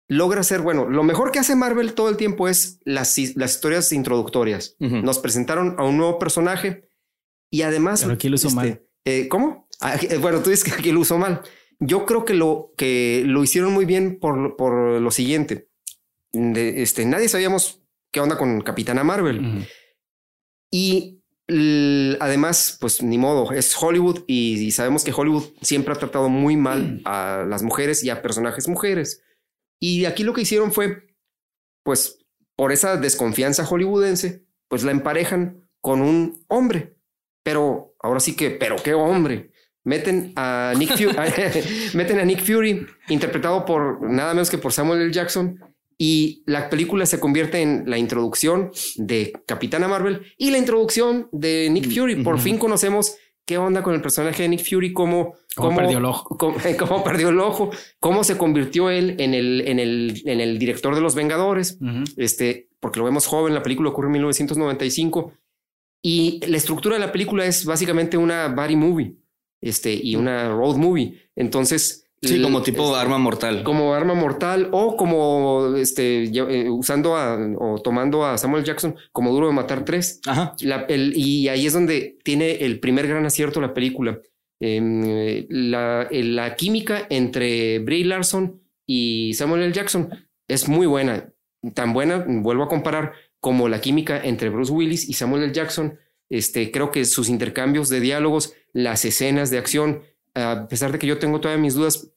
[0.08, 3.92] Logra hacer, bueno, lo mejor que hace Marvel todo el tiempo es las, las historias
[3.92, 4.76] introductorias.
[4.78, 6.88] Nos presentaron a un nuevo personaje
[7.50, 8.02] y además...
[8.02, 8.82] Pero aquí lo hizo mal.
[9.04, 9.68] eh, ¿Cómo?
[9.80, 11.40] Ah, aquí- eh, bueno, tú dices que aquí lo usó mal.
[11.78, 15.68] Yo creo que lo, que lo hicieron muy bien por, por lo siguiente.
[16.32, 19.66] De, este, nadie sabíamos qué onda con Capitana Marvel.
[20.70, 26.28] Y además, pues ni modo, es Hollywood y, y sabemos que Hollywood siempre ha tratado
[26.28, 29.22] muy mal a las mujeres y a personajes mujeres.
[29.80, 31.08] Y aquí lo que hicieron fue,
[31.82, 32.22] pues,
[32.56, 36.96] por esa desconfianza hollywoodense, pues la emparejan con un hombre.
[37.42, 39.50] Pero ahora sí que, pero qué hombre.
[39.84, 41.16] Meten a Nick Fury,
[41.94, 45.12] meten a Nick Fury, interpretado por nada menos que por Samuel L.
[45.12, 45.58] Jackson,
[45.98, 51.68] y la película se convierte en la introducción de Capitana Marvel y la introducción de
[51.70, 52.22] Nick Fury.
[52.22, 56.04] Por fin conocemos qué onda con el personaje de Nick Fury, cómo, Cómo perdió el
[56.04, 56.36] ojo.
[56.36, 60.58] cómo, cómo perdió el ojo, cómo se convirtió él en el, en el, en el
[60.58, 61.78] director de los Vengadores
[62.16, 65.32] este, porque lo vemos joven, la película ocurre en 1995
[66.02, 69.16] y la estructura de la película es básicamente una body movie,
[69.60, 71.22] este, y una road movie.
[71.36, 73.64] Entonces, Sí, como tipo este, arma mortal.
[73.64, 79.32] como arma mortal o como este eh, usando a, o tomando a Samuel Jackson como
[79.32, 80.20] duro de matar tres.
[80.26, 80.54] Ajá.
[80.60, 84.20] La- el- y ahí es donde tiene el primer gran acierto la película.
[84.60, 89.72] Eh, la, la química entre Brie Larson y Samuel L.
[89.72, 90.08] Jackson
[90.48, 91.32] es muy buena.
[91.74, 95.52] Tan buena, vuelvo a comparar, como la química entre Bruce Willis y Samuel L.
[95.52, 95.98] Jackson.
[96.30, 100.02] Este, creo que sus intercambios de diálogos, las escenas de acción,
[100.34, 102.08] a pesar de que yo tengo todavía mis dudas,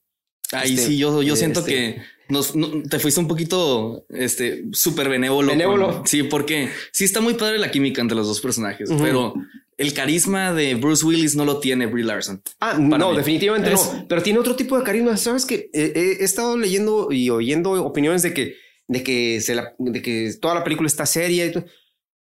[0.51, 4.65] Ahí Este, sí, yo, yo siento este- que nos, no- te fuiste un poquito este
[4.73, 5.49] súper benévolo.
[5.51, 5.87] Benévolo.
[5.97, 9.03] con- sí, porque sí está muy padre la química entre los dos personajes, Ujú.
[9.03, 9.33] pero
[9.75, 12.43] el carisma de Bruce Willis no lo tiene Brie Larson.
[12.59, 13.17] Ah, no, mí.
[13.17, 14.05] definitivamente Es- no.
[14.07, 15.17] Pero tiene otro tipo de carisma.
[15.17, 18.55] Sabes que eh, he, he estado leyendo y oyendo opiniones de que,
[18.87, 21.47] de que se la, de que toda la película está seria.
[21.47, 21.53] y.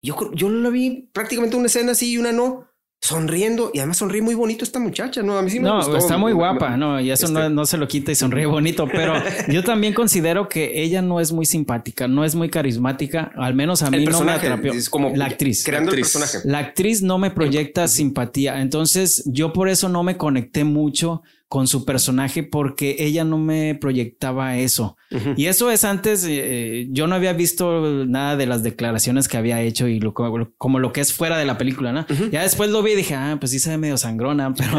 [0.04, 2.68] Yo, yo la vi prácticamente una escena así y una no,
[3.02, 5.22] sonriendo y además sonríe muy bonito esta muchacha.
[5.24, 5.96] No, a mí sí me No, gustó.
[5.96, 8.86] está muy guapa, no, y eso este- no, no se lo quita y sonríe bonito,
[8.86, 9.14] pero
[9.48, 13.82] yo también considero que ella no es muy simpática, no es muy carismática, al menos
[13.82, 14.72] a mí El no me personaje atrapió.
[14.72, 15.64] es como la actriz.
[15.64, 16.38] creando el personaje.
[16.44, 21.66] La actriz no me proyecta simpatía, entonces yo por eso no me conecté mucho con
[21.66, 24.96] su personaje porque ella no me proyectaba eso.
[25.36, 29.60] Y eso es antes, eh, yo no había visto nada de las declaraciones que había
[29.60, 32.06] hecho y lo, como lo que es fuera de la película, ¿no?
[32.30, 34.78] Ya después lo vi y dije, ah, pues sí se ve medio sangrona, pero,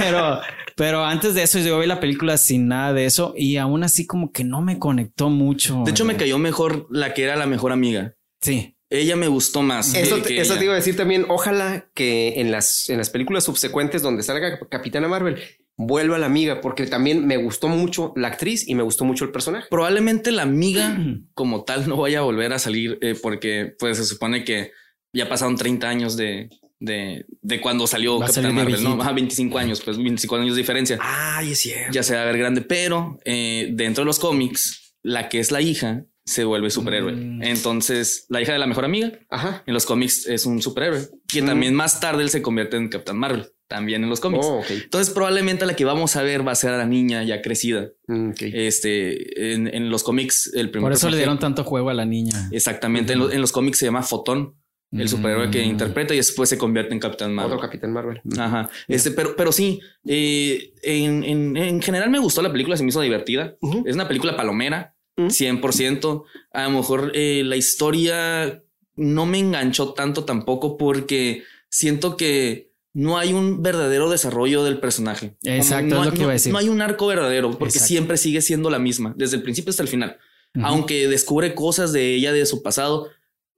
[0.00, 0.40] pero,
[0.74, 4.04] pero antes de eso yo vi la película sin nada de eso y aún así
[4.04, 5.82] como que no me conectó mucho.
[5.84, 8.14] De hecho, me cayó mejor la que era la mejor amiga.
[8.40, 8.76] Sí.
[8.90, 9.94] Ella me gustó más.
[9.94, 10.58] Eso, que- te- que eso ella.
[10.58, 11.24] te iba a decir también.
[11.28, 15.38] Ojalá que en las, en las películas subsecuentes donde salga Capitana Marvel
[15.76, 19.32] vuelva la amiga, porque también me gustó mucho la actriz y me gustó mucho el
[19.32, 19.66] personaje.
[19.70, 20.96] Probablemente la amiga
[21.34, 24.70] como tal no vaya a volver a salir eh, porque pues se supone que
[25.12, 26.48] ya pasaron 30 años de,
[26.80, 29.00] de, de cuando salió Va Capitán Marvel, ¿no?
[29.00, 30.98] Ajá, 25 años, pues 25 años de diferencia.
[31.00, 31.92] Ay, es cierto.
[31.92, 35.50] Ya se va a ver grande, pero eh, dentro de los cómics, la que es
[35.50, 37.12] la hija se vuelve superhéroe.
[37.12, 37.42] Mm.
[37.42, 39.62] Entonces, la hija de la mejor amiga Ajá.
[39.66, 41.46] en los cómics es un superhéroe, que Mm.
[41.46, 44.46] también más tarde él se convierte en Capitán Marvel, también en los cómics.
[44.48, 44.62] Oh.
[44.68, 47.88] Entonces, probablemente la que vamos a ver va a ser a la niña ya crecida.
[48.06, 48.30] Mm.
[48.38, 52.04] Este, en, en los cómics, el primer Por eso le dieron tanto juego a la
[52.04, 52.48] niña.
[52.52, 53.14] Exactamente.
[53.14, 54.54] En, lo- en los cómics se llama Fotón,
[54.92, 55.08] el Mm.
[55.08, 57.54] superhéroe que interpreta y después se convierte en Capitán Marvel.
[57.54, 58.20] Otro Capitán Marvel.
[58.38, 58.68] Ajá.
[58.86, 62.90] Este, pero, pero sí, eh, en, en- en general me gustó la película, se me
[62.90, 63.56] hizo divertida.
[63.86, 65.30] Es una película palomera, Ujú.
[65.30, 66.24] 100%.
[66.52, 68.62] A lo mejor eh, la historia
[68.96, 75.36] no me enganchó tanto tampoco porque siento que no hay un verdadero desarrollo del personaje.
[75.42, 76.52] Exacto, no es lo hay- que iba a no- decir.
[76.52, 77.88] No hay un arco verdadero porque Exacto.
[77.88, 80.16] siempre sigue siendo la misma, desde el principio hasta el final.
[80.62, 83.08] Aunque descubre cosas de ella, de su pasado,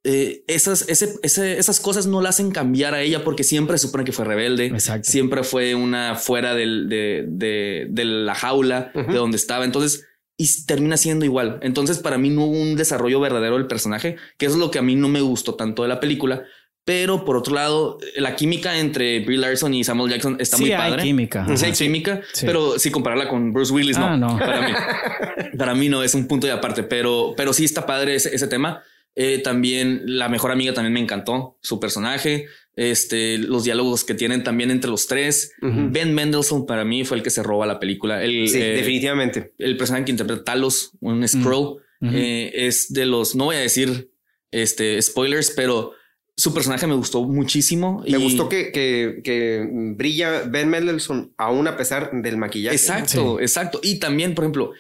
[0.05, 4.05] eh, esas, ese- ese- esas cosas no la hacen cambiar a ella porque siempre supone
[4.05, 4.67] que fue rebelde.
[4.67, 5.11] Exacto.
[5.11, 9.65] Siempre fue una fuera del- de, de- de la jaula de donde estaba.
[9.67, 10.07] Entonces,
[10.39, 11.59] y termina siendo igual.
[11.63, 14.79] Entonces, para mí no hubo un desarrollo verdadero del personaje, que eso es lo que
[14.79, 16.45] a mí no me gustó tanto de la película.
[16.87, 20.73] Pero por otro lado, la química entre Brie Larson y Samuel Jackson está Sí muy
[20.73, 21.03] hay padre.
[21.03, 21.45] química.
[21.57, 22.47] Sí, hay química, Sí.
[22.47, 24.07] pero si compararla con Bruce Willis, no.
[24.07, 24.39] Ah, no.
[24.39, 24.73] Para mí.
[25.59, 28.47] Para mí no, es un punto de aparte, pero, pero sí está padre ese, ese
[28.47, 28.85] tema.
[29.17, 32.47] Eh, también la mejor amiga también me encantó, su personaje,
[32.77, 35.55] este, los diálogos que tienen también entre los tres.
[35.63, 38.23] Ben Mendelsohn para mí fue el que se roba la película.
[38.23, 39.55] El, Sí, eh, definitivamente.
[39.59, 42.13] el personaje que interpreta Talos, un Scroll, Ujú.
[42.15, 44.11] eh, es de los, no voy a decir
[44.53, 45.93] este, spoilers, pero
[46.37, 48.03] su personaje me gustó muchísimo.
[48.09, 52.77] Me y- gustó que, que, que brilla Ben Mendelsohn aún a pesar del maquillaje.
[52.77, 53.81] Exacto, exacto.
[53.83, 54.73] Y también, por ejemplo,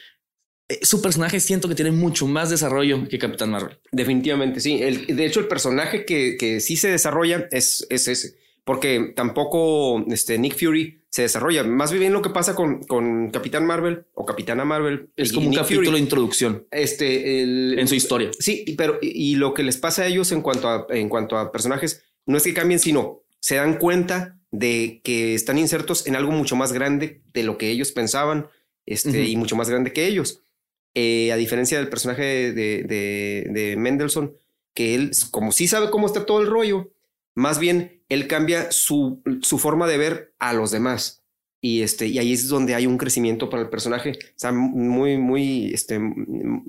[0.69, 3.79] eh, su personaje siento que tiene mucho más desarrollo que Capitán Marvel.
[3.90, 4.83] Definitivamente, sí.
[4.83, 8.35] El, de hecho, el personaje que, que sí se desarrolla es, es ese.
[8.64, 11.64] Porque tampoco este, Nick Fury se desarrolla.
[11.64, 15.09] Más bien lo que pasa con, con Capitán Marvel o Capitana Marvel.
[15.16, 18.31] Es como un Nick capítulo Fury, de introducción este, el- en su historia.
[18.38, 21.38] Sí, pero y, y lo que les pasa a ellos en cuanto a, en cuanto
[21.38, 26.16] a personajes no es que cambien, sino se dan cuenta de que están insertos en
[26.16, 28.48] algo mucho más grande de lo que ellos pensaban
[28.85, 30.42] este, y mucho más grande que ellos.
[30.94, 34.35] Eh, a diferencia del personaje de, de, de Mendelssohn,
[34.74, 36.90] que él, como sí sabe cómo está todo el rollo,
[37.37, 41.22] más bien él cambia su, su forma de ver a los demás.
[41.61, 44.12] Y, este, y ahí es donde hay un crecimiento para el personaje.
[44.12, 46.64] O sea, muy, muy, este, mm,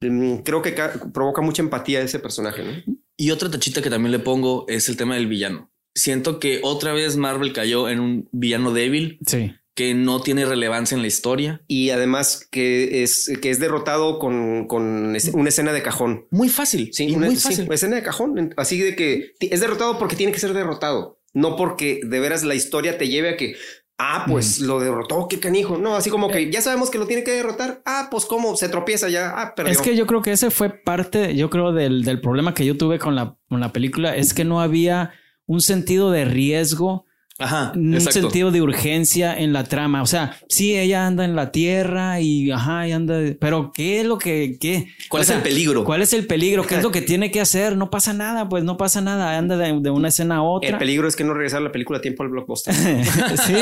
[0.00, 2.94] mm, creo que ca- provoca mucha empatía ese personaje, ¿no?
[3.16, 5.70] Y otra tachita que también le pongo es el tema del villano.
[5.94, 9.52] Siento que otra vez Marvel cayó en un villano débil Sí.
[9.76, 11.60] Que no tiene relevancia en la historia.
[11.68, 16.26] Y además que es, que es derrotado con, con es- una escena de cajón.
[16.30, 16.90] Muy fácil.
[16.92, 17.72] Sí, y una muy sí, fácil.
[17.72, 18.54] escena de cajón.
[18.56, 21.20] Así de que es derrotado porque tiene que ser derrotado.
[21.34, 23.54] No porque de veras la historia te lleve a que,
[23.98, 25.76] ah, pues lo derrotó, qué canijo.
[25.76, 27.82] No, así como que ya sabemos que lo tiene que derrotar.
[27.84, 29.34] Ah, pues cómo se tropieza ya.
[29.36, 29.72] Ah, perdió.
[29.72, 32.76] Es que yo creo que ese fue parte, yo creo, del, del problema que yo
[32.78, 35.12] tuve con la, con la película, es que no había
[35.44, 37.04] un sentido de riesgo,
[37.38, 37.72] Ajá.
[37.76, 38.20] un exacto.
[38.22, 40.02] sentido de urgencia en la trama.
[40.02, 44.06] O sea, sí, ella anda en la tierra y ajá, y anda, pero ¿qué es
[44.06, 44.88] lo que, qué?
[45.08, 45.84] ¿Cuál O es sea, el peligro?
[45.84, 46.66] ¿Cuál es el peligro?
[46.66, 47.76] ¿Qué es lo que tiene que hacer?
[47.76, 50.78] No pasa nada, pues no pasa nada, anda de, de una escena a el otra.
[50.78, 52.74] peligro es que no regresar la película a tiempo al blockbuster.
[53.46, 53.54] sí.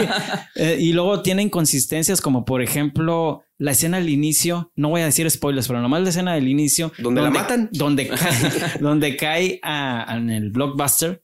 [0.56, 5.04] Eh, y luego tiene inconsistencias como por ejemplo la escena al inicio, no voy a
[5.04, 6.92] decir spoilers, pero nomás la escena del inicio.
[6.98, 7.68] ¿Donde la matan?
[7.72, 11.22] Donde cae, donde cae a- a- en el blockbuster.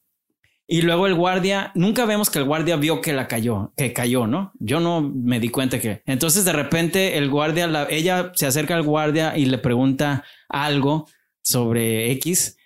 [0.73, 4.29] Y luego el guardia, nunca vemos que el guardia vio que la cayó, que cayó,
[4.29, 4.53] ¿no?
[4.61, 6.03] Yo no me di cuenta que.
[6.07, 11.09] Entonces de repente el guardia, la- ella se acerca al guardia y le pregunta algo
[11.43, 12.57] sobre X.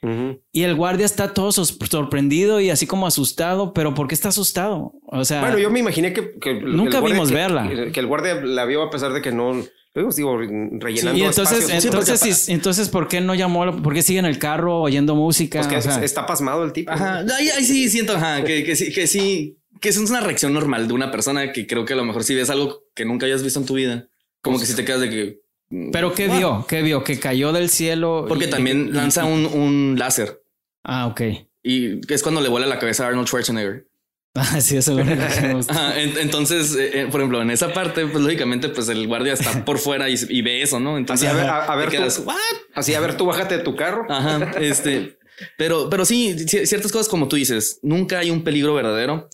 [0.52, 4.92] Y el guardia está todo sorprendido y así como asustado, pero ¿por qué está asustado?
[5.06, 7.70] O sea, Bueno, yo me imaginé que, Nunca el guardia vimos que- verla.
[7.92, 9.54] Que el guardia la vio a pesar de que no,
[9.94, 11.84] luego digo, rellenando y entonces, espacios.
[11.84, 13.80] entonces, sí, entonces, ¿por qué no llamó?
[13.82, 15.60] ¿Por qué sigue en el carro oyendo música?
[15.60, 16.90] pues que O sea, está pasmado el tipo.
[16.90, 17.20] Ajá.
[17.36, 20.88] Ahí, ahí sí siento ajá, que, que sí, que sí, que es una reacción normal
[20.88, 23.42] de una persona que creo que a lo mejor si ves algo que nunca hayas
[23.42, 24.08] visto en tu vida,
[24.42, 25.40] como que si te quedas de que.
[25.70, 26.38] mm, ¿Pero qué "What?".
[26.38, 26.66] vio?
[26.68, 27.04] ¿Qué vio?
[27.04, 28.24] ¿Que cayó del cielo?
[28.28, 30.42] Porque y- también y- lanza un, un láser
[30.82, 31.20] Ah, ok.
[31.62, 33.86] y es cuando le vuela la cabeza a Arnold Schwarzenegger.
[34.54, 35.72] Ah, sí, eso es lo único que me gusta.
[35.72, 39.32] Ajá, en- entonces, eh, eh, por ejemplo, en esa parte, pues lógicamente, pues el guardia
[39.34, 40.98] está por fuera y, y ve eso, ¿no?
[40.98, 41.92] Entonces, Así, a ver, a- a ver tú.
[41.92, 42.34] quedas, "What?".
[42.74, 44.06] Así, a ver, tú bájate de tu carro.
[44.10, 45.16] Ajá, este.
[45.56, 49.28] Pero, pero sí, ci- ciertas cosas como tú dices, nunca hay un peligro verdadero.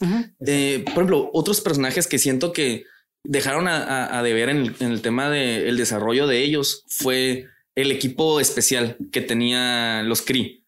[0.46, 2.84] Eh, por ejemplo, otros personajes que siento que
[3.24, 7.46] dejaron a, a- a deber en el, en el tema del desarrollo de ellos fue
[7.74, 10.59] el equipo especial que tenía los Kree,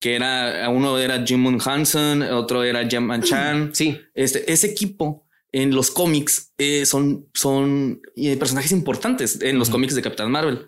[0.00, 3.70] que era uno era Jim Moon Hansen, otro era Jim Chan.
[3.74, 4.00] Sí.
[4.14, 9.94] Este, ese equipo en los cómics eh, son, son eh, personajes importantes en los cómics
[9.94, 10.66] de Capitán Marvel.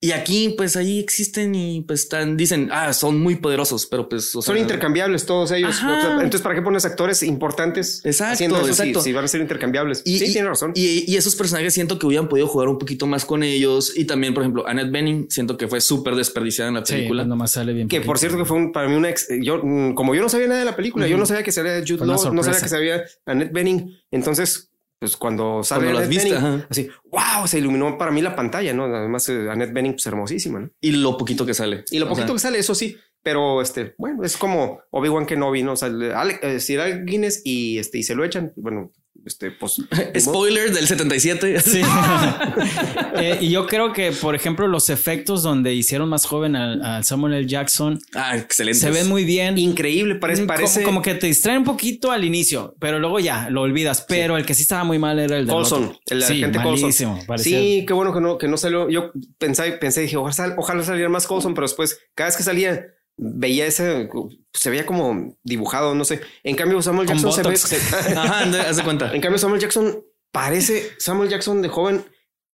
[0.00, 4.32] Y aquí, pues ahí existen y pues están, dicen, ah, son muy poderosos, pero pues
[4.36, 5.70] o Son sea, intercambiables todos ellos.
[5.70, 6.12] Ajá.
[6.12, 9.00] Entonces, ¿para qué pones actores importantes Exacto, haciendo eso exacto.
[9.00, 10.02] Si, van a ser intercambiables?
[10.04, 10.70] Y, sí, y- tiene razón.
[10.76, 13.92] Y, y esos personajes siento que hubieran podido jugar un poquito más con ellos.
[13.96, 17.22] Y también, por ejemplo, Annette Bening, siento que fue súper desperdiciada en la Sí, película.
[17.24, 17.88] pues nomás sale bien.
[17.88, 20.28] que por cierto que fue un- para mí una ex- yo mm, como yo no
[20.28, 22.68] sabía nada de la película, yo no sabía que salía Jude Law, no sabía que
[22.68, 23.98] sabía Annette Bening.
[24.12, 24.67] Entonces,
[24.98, 26.66] pues cuando sale Cuando las viste, Bening, ajá.
[26.70, 28.84] así, wow, se iluminó para mí la pantalla, ¿no?
[28.84, 30.70] Además, eh, Annette Bening, pues hermosísima, ¿no?
[30.80, 31.84] Y lo poquito que sale.
[31.90, 35.26] Y lo O poquito sea, que sale, eso sí, pero este, bueno, es como Obi-Wan
[35.26, 35.72] Kenobi, ¿no?
[35.72, 36.58] O sea, le- Ale- eh,
[37.04, 38.92] Guinness y este, y se lo echan, bueno,
[39.28, 39.76] este, pues.
[40.18, 41.60] Spoiler del 77.
[41.60, 41.80] Sí.
[43.20, 47.04] Eh, y yo creo que, por ejemplo, los efectos donde hicieron más joven al, al
[47.04, 47.46] Samuel L.
[47.48, 48.78] Jackson Ah, excelente.
[48.78, 49.58] se ven muy bien.
[49.58, 50.82] Increíble, parece, Mm, parece.
[50.82, 54.04] como, como que te distrae un poquito al inicio, pero luego ya lo olvidas.
[54.08, 57.26] Pero el que sí estaba muy mal era el de Colson, el sí, agente Colson.
[57.26, 58.88] parecía- Sí, qué bueno que no, que no salió.
[58.88, 62.86] Yo pensé, pensé, dije, ojalá, ojalá saliera más Colson, pero después, cada vez que salía,
[63.18, 64.08] veía ese,
[64.54, 66.20] se veía como dibujado, no sé.
[66.44, 67.56] En cambio, Samuel Jackson se ve.
[67.56, 67.76] se-
[68.16, 69.12] Ajá, haz de cuenta.
[69.14, 70.02] en cambio, Samuel Jackson
[70.32, 72.04] parece Samuel Jackson de joven.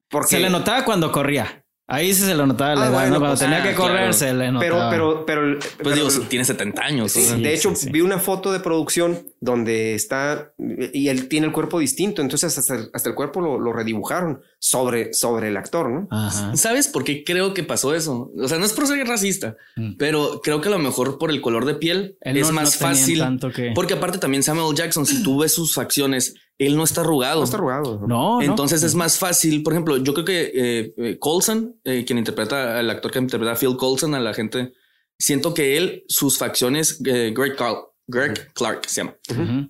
[0.09, 1.60] Porque, Se le notaba cuando corría.
[1.91, 3.19] Ahí sí se le notaba la Ah, edad, bueno, ¿no?
[3.19, 4.13] Cuando pues, tenía ah, que correr claro.
[4.13, 4.89] se le pero, notaba.
[4.89, 7.11] pero, pero, Pues pero- digo, tiene 70 años.
[7.11, 7.89] Sí, de hecho, sí, sí.
[7.91, 12.21] vi una foto de producción donde está y él tiene el cuerpo distinto.
[12.21, 16.07] Entonces, hasta el, hasta el cuerpo lo, lo redibujaron sobre, sobre el actor, ¿no?
[16.11, 16.55] Ajá.
[16.55, 18.31] ¿Sabes por qué creo que pasó eso?
[18.37, 19.93] O sea, no es por ser racista, Mm.
[19.97, 22.79] pero creo que a lo mejor por el color de piel Él es no- más
[22.81, 23.19] no fácil.
[23.19, 27.01] tanto que- Porque aparte también Samuel Jackson, si tú ves sus facciones, él no está
[27.01, 27.39] arrugado.
[27.39, 28.05] No está arrugado.
[28.07, 28.41] ¿no?
[28.41, 29.63] Entonces es más fácil.
[29.63, 33.53] Por ejemplo, yo creo que eh, eh, Coulson, eh, quien interpreta al actor que interpreta
[33.53, 34.73] a Phil Coulson, a la gente,
[35.19, 39.15] siento que él, sus facciones, eh, Greg, Carl, Greg Clark se llama.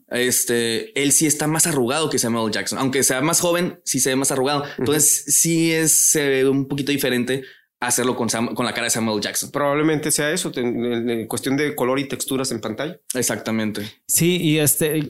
[0.10, 4.10] Este, él sí está más arrugado que Samuel Jackson, aunque sea más joven, sí se
[4.10, 4.64] ve más arrugado.
[4.78, 7.44] Entonces sí es se ve un poquito diferente
[7.80, 9.52] hacerlo con, Sam- con la cara de Samuel Jackson.
[9.52, 13.00] Probablemente sea eso, en, en- en cuestión de color y texturas en pantalla.
[13.14, 13.82] Exactamente.
[14.08, 15.10] Sí, y este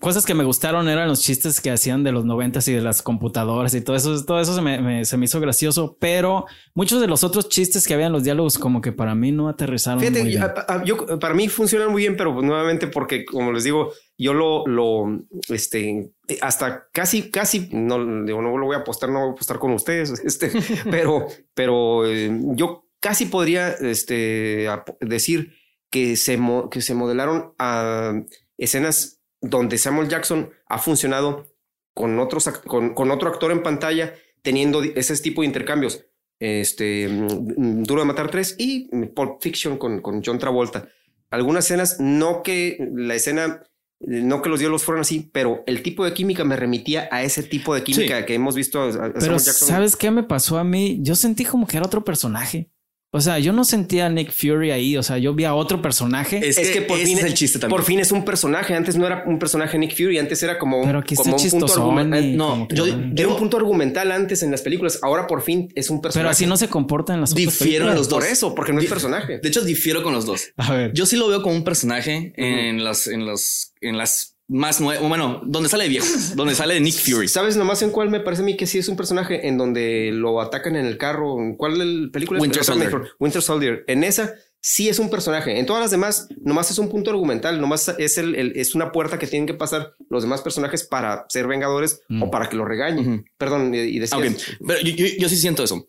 [0.00, 3.02] cosas que me gustaron eran los chistes que hacían de los noventas y de las
[3.02, 7.00] computadoras y todo eso, todo eso se me, me- se me hizo gracioso, pero muchos
[7.00, 9.98] de los otros chistes que había en los diálogos como que para mí no aterrizaron
[10.00, 10.42] muy Fíjate, bien.
[10.42, 13.92] a- a- yo, para mí funcionan muy bien, pero pues nuevamente porque, como les digo,
[14.18, 19.20] yo lo, lo, este, hasta casi, casi, no, digo, no lo voy a apostar, no
[19.20, 20.52] voy a apostar con ustedes, este,
[20.90, 24.68] pero, pero eh, yo casi podría, este,
[25.00, 25.54] decir
[25.90, 28.12] que se, mo- que se modelaron a
[28.58, 31.46] escenas donde Samuel Jackson ha funcionado
[31.92, 36.06] con otros, con, con otro actor en pantalla, teniendo ese tipo de intercambios
[36.42, 40.88] este mm, Duro de Matar 3 y Pulp Fiction con, con John Travolta.
[41.30, 43.62] Algunas escenas, no que la escena,
[44.00, 47.44] no que los diálogos fueran así, pero el tipo de química me remitía a ese
[47.44, 49.68] tipo de química que hemos visto a, a Pero Jackson.
[49.68, 50.98] ¿sabes qué me pasó a mí?
[51.00, 52.71] Yo sentí como que era otro personaje.
[53.14, 55.82] O sea, yo no sentía a Nick Fury ahí, o sea, yo vi a otro
[55.82, 56.38] personaje.
[56.38, 57.76] Es, Es que, que por ese fin es el chiste también.
[57.76, 58.74] Por fin es un personaje.
[58.74, 61.60] Antes no era un personaje Nick Fury, antes era como, pero aquí como está un
[61.60, 62.24] punto argumental.
[62.24, 64.98] y no, yo- Era un punto argumental antes en las películas.
[65.02, 66.24] Ahora por fin es un personaje.
[66.24, 67.96] pero así no se comporta en las otras Difiero en películas.
[67.98, 68.18] los dos.
[68.24, 69.38] Por eso, porque no es personaje.
[69.40, 70.48] De hecho, difiero con los dos.
[70.56, 70.92] A ver.
[70.94, 75.06] Yo sí lo veo como un personaje en las, en los, en las más nuevas,
[75.08, 77.28] bueno, donde sale de viejo, donde sale de Nick Fury.
[77.28, 80.10] ¿Sabes nomás en cuál me parece a mí que sí es un personaje en donde
[80.12, 81.38] lo atacan en el carro?
[81.40, 82.38] ¿En ¿Cuál el película?
[82.38, 82.42] es?
[82.42, 82.92] Winter Soldier.
[83.18, 83.84] Winter Soldier.
[83.86, 85.58] En esa sí es un personaje.
[85.58, 87.60] En todas las demás, nomás es un punto argumental.
[87.60, 91.24] Nomás es, el, el- es una puerta que tienen que pasar los demás personajes para
[91.28, 92.22] ser vengadores Mm.
[92.24, 93.24] o para que lo regañen.
[93.38, 94.58] Perdón, y, y decías- ok.
[94.66, 95.86] Pero yo, yo- yo sí siento eso.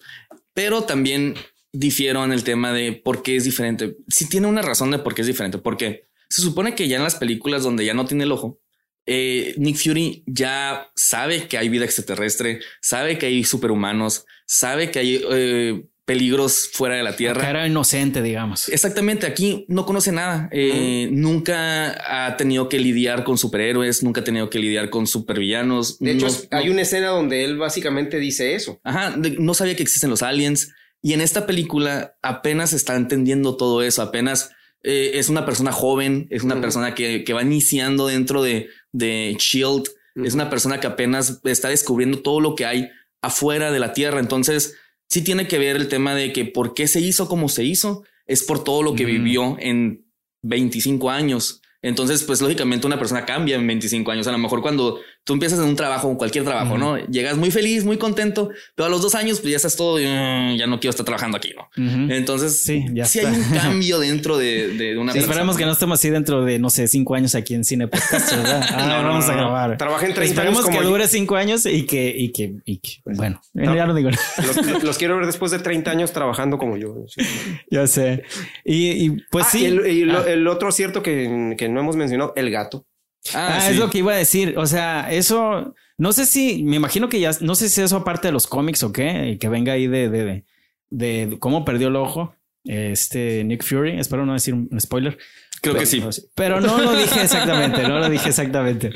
[0.53, 1.35] Pero también
[1.71, 3.97] difiero en el tema de por qué es diferente.
[4.07, 5.57] Sí tiene una razón de por qué es diferente.
[5.57, 8.59] Porque se supone que ya en las películas donde ya no tiene el ojo,
[9.05, 14.99] eh, Nick Fury ya sabe que hay vida extraterrestre, sabe que hay superhumanos, sabe que
[14.99, 17.49] hay eh, peligros fuera de la Tierra.
[17.49, 18.67] era inocente, digamos.
[18.69, 20.49] Exactamente, aquí no conoce nada.
[20.51, 25.99] Eh, Nunca ha tenido que lidiar con superhéroes, nunca ha tenido que lidiar con supervillanos.
[25.99, 28.79] De hecho, No- hay no- una escena donde él básicamente dice eso.
[28.83, 30.71] Ajá, de- no sabía que existen los aliens.
[31.01, 34.51] Y en esta película apenas está entendiendo todo eso, apenas
[34.83, 39.35] eh, es una persona joven, es una persona que, que va iniciando dentro de, de
[39.39, 42.89] Shield, es una persona que apenas está descubriendo todo lo que hay
[43.21, 44.19] afuera de la Tierra.
[44.19, 44.75] Entonces,
[45.09, 48.03] sí tiene que ver el tema de que por qué se hizo como se hizo,
[48.27, 50.05] es por todo lo que vivió en
[50.43, 51.61] 25 años.
[51.81, 54.27] Entonces, pues lógicamente una persona cambia en 25 años.
[54.27, 56.77] A lo mejor cuando tú empiezas en un trabajo, en cualquier trabajo.
[56.77, 56.97] ¿no?
[57.07, 60.55] Llegas muy feliz, muy contento, pero a los dos años pues ya estás todo, "Mm,
[60.57, 61.69] ya no quiero estar trabajando aquí, ¿no?
[62.13, 63.31] Entonces, Sí, ya sí está.
[63.31, 66.59] hay un cambio dentro de, de una Sí, esperemos que no estemos así dentro de,
[66.59, 68.65] no sé, cinco años aquí en Cine Podcast, ¿verdad?
[68.71, 69.77] Ah, No, no, vamos a grabar.
[69.77, 70.89] Trabajé en 30 Esperemos años que como yo.
[70.89, 73.75] dure cinco años y que, y que, y que, bueno, no.
[73.75, 74.09] ya no digo.
[74.09, 77.05] Los, los quiero ver después de 30 años trabajando como yo.
[77.07, 77.21] Sí.
[77.71, 78.23] Ya sé.
[78.65, 79.59] Y, y, pues Ah, sí.
[79.61, 80.25] y el, y lo- Ah.
[80.27, 82.85] el otro cierto que, que no hemos mencionado, el gato.
[83.33, 83.73] Ah, Ah, sí.
[83.73, 84.55] es lo que iba a decir.
[84.57, 88.27] O sea, eso no sé si me imagino que ya no sé si eso aparte
[88.27, 90.45] de los cómics o qué, que venga ahí de, de, de,
[90.89, 93.99] de cómo perdió el ojo este Nick Fury.
[93.99, 95.17] Espero no decir un spoiler.
[95.61, 96.03] Creo que sí.
[96.35, 98.91] Pero no lo dije exactamente, no lo dije exactamente.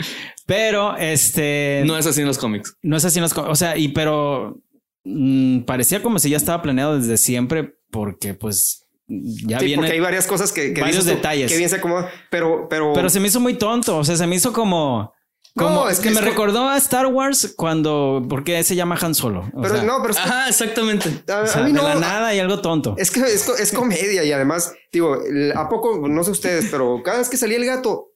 [0.46, 2.76] Pero este No es así en los cómics.
[2.82, 3.52] no es así en los cómics.
[3.52, 4.62] O sea, y pero
[5.06, 9.81] mm, parecía como si ya estaba planeado desde siempre, porque pues ya Sí, viene.
[9.81, 11.52] porque hay varias cosas que, que varios dices detalles.
[11.52, 13.98] Que bien se acomoda, pero, pero, Pero se me hizo muy tonto.
[13.98, 15.13] O sea, se me hizo como.
[15.56, 18.23] Como No, es que que me es recordó a Star Wars cuando.
[18.29, 19.50] Porque se llama Han Solo.
[19.56, 21.10] O pero sea, no, pero es que- Ajá, exactamente.
[21.31, 21.84] a, o a sea, mí de no.
[21.88, 22.94] la nada y algo tonto.
[22.98, 25.17] Es que es, es comedia y además, digo,
[25.56, 28.10] a poco, no sé ustedes, pero cada vez que salía el gato,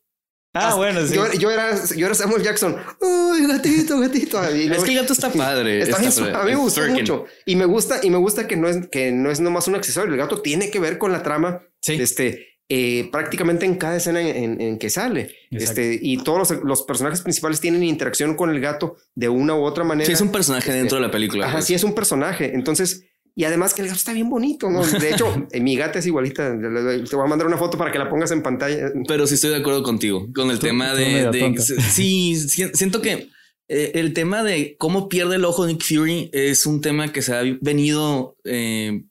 [0.54, 1.16] Ah, bueno, sí.
[1.16, 2.76] Yo, yo era, yo era Samuel Jackson.
[2.99, 4.38] Uy, gatito, gatito.
[4.56, 5.82] Y Es que el gato está padre.
[5.82, 6.36] Está bien, Está padre.
[6.36, 6.93] a mí me Firkin.
[6.93, 9.76] mucho y me gusta y me gusta que no es que no es nomás un
[9.76, 10.14] accesorio.
[10.14, 11.62] El gato tiene que ver con la trama.
[11.82, 11.93] Sí.
[11.93, 15.30] Este eh, prácticamente en cada escena en, en- en que sale.
[15.52, 15.82] Exacto.
[15.82, 19.64] Este y todos los, los personajes principales tienen interacción con el gato de una u
[19.64, 20.06] otra manera.
[20.06, 21.45] Sí, es un personaje dentro de la película.
[21.47, 21.66] Ajá, pues.
[21.66, 22.54] sí es un personaje.
[22.54, 24.69] Entonces y además que el gato está bien bonito.
[24.69, 24.86] ¿no?
[24.86, 26.51] De hecho, eh, mi gata es igualita.
[26.59, 28.91] Te voy a mandar una foto para que la pongas en pantalla.
[29.07, 33.01] Pero sí estoy de acuerdo contigo con el tema tú de, de- sí, si- siento
[33.01, 33.29] que
[33.69, 37.34] eh, el tema de cómo pierde el ojo Nick Fury es un tema que se
[37.34, 39.03] ha venido eh,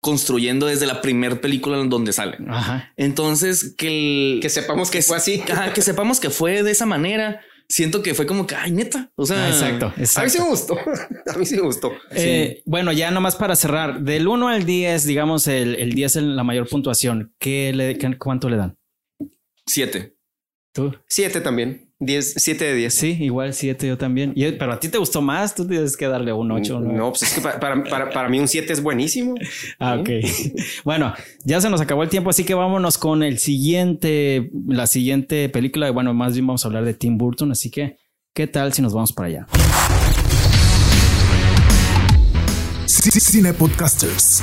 [0.00, 2.38] construyendo desde la primera película en donde sale.
[2.48, 2.92] Ajá.
[2.96, 3.88] Entonces que
[4.34, 5.42] el, Que sepamos que fue así.
[5.50, 7.40] ajá, que sepamos que fue de esa manera.
[7.70, 9.10] Siento que fue como que ay neta.
[9.14, 10.20] O sea, Ah, exacto, exacto.
[10.20, 10.76] A mí sí me gustó.
[11.34, 11.92] a mí sí me gustó.
[12.12, 16.22] Eh, Bueno, ya nomás para cerrar, del 1 al 10, digamos, el, el 10 es
[16.22, 17.34] la mayor puntuación.
[17.38, 18.78] ¿Qué le, ¿Cuánto le dan?
[19.66, 20.16] Siete.
[20.72, 20.94] ¿Tú?
[21.06, 21.87] Siete también.
[22.00, 22.94] Diez, siete de diez.
[22.94, 24.32] Sí, igual 7 yo también.
[24.36, 26.78] Y- pero a ti te gustó más, tú tienes que darle un 8.
[26.78, 29.34] No, pues es que pa- para, para, para mí un 7 es buenísimo.
[29.80, 30.08] Ah, ok.
[30.84, 31.12] bueno,
[31.44, 35.90] ya se nos acabó el tiempo, así que vámonos con el siguiente, la siguiente película.
[35.90, 37.96] Bueno, más bien vamos a hablar de Tim Burton, así que,
[38.32, 39.46] ¿qué tal si nos vamos para allá?
[42.86, 44.42] Cine Podcasters.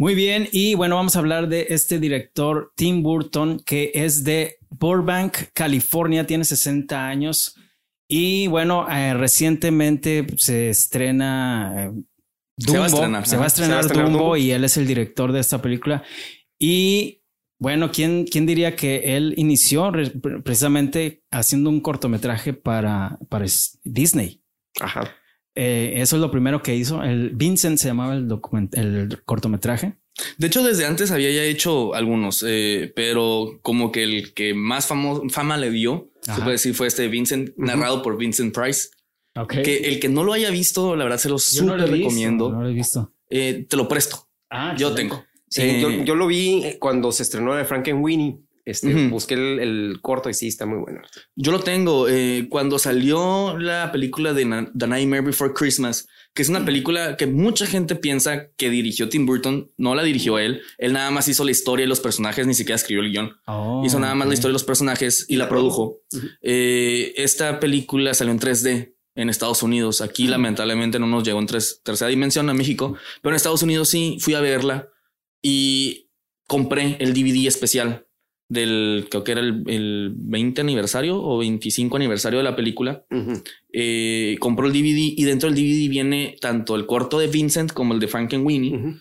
[0.00, 4.56] Muy bien, y bueno, vamos a hablar de este director Tim Burton, que es de
[4.70, 7.54] Burbank, California, tiene 60 años.
[8.08, 12.02] Y bueno, eh, recientemente se estrena eh,
[12.56, 14.36] Se va a Dumbo, estrenar, se va a estrenar Se va a estrenar Dumbo, Dumbo.
[14.38, 16.02] y él es el director de esta película.
[16.58, 17.22] Y
[17.58, 20.08] bueno, ¿quién, quién diría que él inició re-
[20.42, 23.44] precisamente haciendo un cortometraje para, para
[23.84, 24.42] Disney?
[24.80, 25.14] Ajá.
[25.62, 27.02] Eh, eso es lo primero que hizo.
[27.02, 29.94] El Vincent se llamaba el, document el cortometraje.
[30.38, 34.88] De hecho, desde antes había ya hecho algunos, eh, pero como que el que más
[34.90, 36.40] famo- fama le dio, se Ajá.
[36.44, 38.88] puede decir, fue este Vincent, narrado por Vincent Price.
[39.36, 39.56] Ok.
[39.62, 41.90] Que el que no lo haya visto, la verdad se lo no súper lo he
[41.90, 42.50] visto, recomiendo.
[42.52, 43.12] No lo he visto.
[43.28, 44.28] Eh, te lo presto.
[44.50, 45.14] Ah, Yo excelente.
[45.16, 45.24] tengo.
[45.48, 48.38] Sí, Eh, yo, yo lo vi cuando se estrenó de Frankenweenie.
[48.70, 49.10] Este, Ujú.
[49.10, 51.00] busqué el, el corto y sí, está muy bueno.
[51.36, 52.08] Yo lo tengo.
[52.08, 57.16] eh, cuando salió la película de Na- The Nightmare Before Christmas, que es una película
[57.16, 60.62] que mucha gente piensa que dirigió Tim Burton, no la dirigió él.
[60.78, 63.32] Él nada más hizo la historia y los personajes, ni siquiera escribió el guion.
[63.46, 64.34] Oh, hizo nada más la ok.
[64.34, 66.02] historia de los personajes y la produjo.
[66.42, 70.00] Eh, esta película salió en 3D en Estados Unidos.
[70.02, 73.88] Aquí lamentablemente no nos llegó en tres- tercera dimensión a México, pero en Estados Unidos
[73.88, 74.88] sí fui a verla
[75.42, 76.10] y
[76.46, 78.06] compré el DVD especial
[78.50, 83.04] del, creo que era el, el 20 aniversario o 25 aniversario de la película.
[83.72, 87.94] Eh, compró el DVD y dentro del DVD viene tanto el corto de Vincent como
[87.94, 88.96] el de Frankenweenie,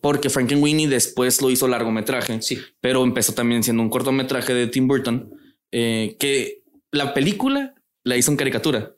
[0.00, 2.58] porque Frankenweenie después lo hizo largometraje Sí.
[2.80, 5.30] pero empezó también siendo un cortometraje de Tim Burton,
[5.70, 7.74] eh, que la película
[8.04, 8.94] la hizo en caricatura,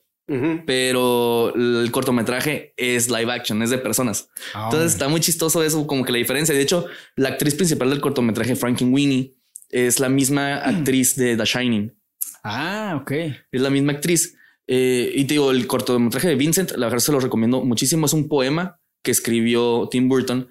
[0.67, 4.29] pero el cortometraje es live action, es de personas.
[4.55, 6.55] Ah, Entonces está muy chistoso eso, como que la diferencia.
[6.55, 6.87] De hecho,
[7.17, 9.35] la actriz principal del cortometraje, Frankenweenie,
[9.77, 11.95] es la misma actriz de The Shining.
[12.43, 13.11] Ah, ok.
[13.53, 14.37] Es la misma actriz.
[14.66, 18.07] Eh, y te digo, el cortometraje de Vincent, la verdad se lo recomiendo muchísimo.
[18.07, 20.49] Es un poema que escribió Tim Burton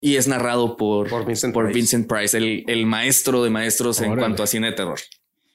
[0.00, 1.78] y es narrado por, Por Vincent por Price.
[1.78, 4.98] Vincent Price, el, el maestro de maestros en cuanto a cine de terror.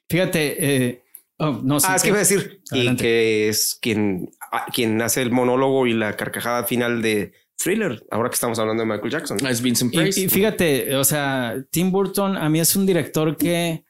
[0.08, 1.04] Fíjate, eh,
[1.38, 5.02] oh, no, sí, ah, es que iba a decir, y que es quien, ah, quien
[5.02, 9.12] hace el monólogo y la carcajada final de Thriller, ahora que estamos hablando de Michael
[9.12, 9.38] Jackson.
[9.44, 10.22] Ah, Es Vincent Y, Price.
[10.22, 13.84] y fíjate, o sea, Tim Burton a mí es un director que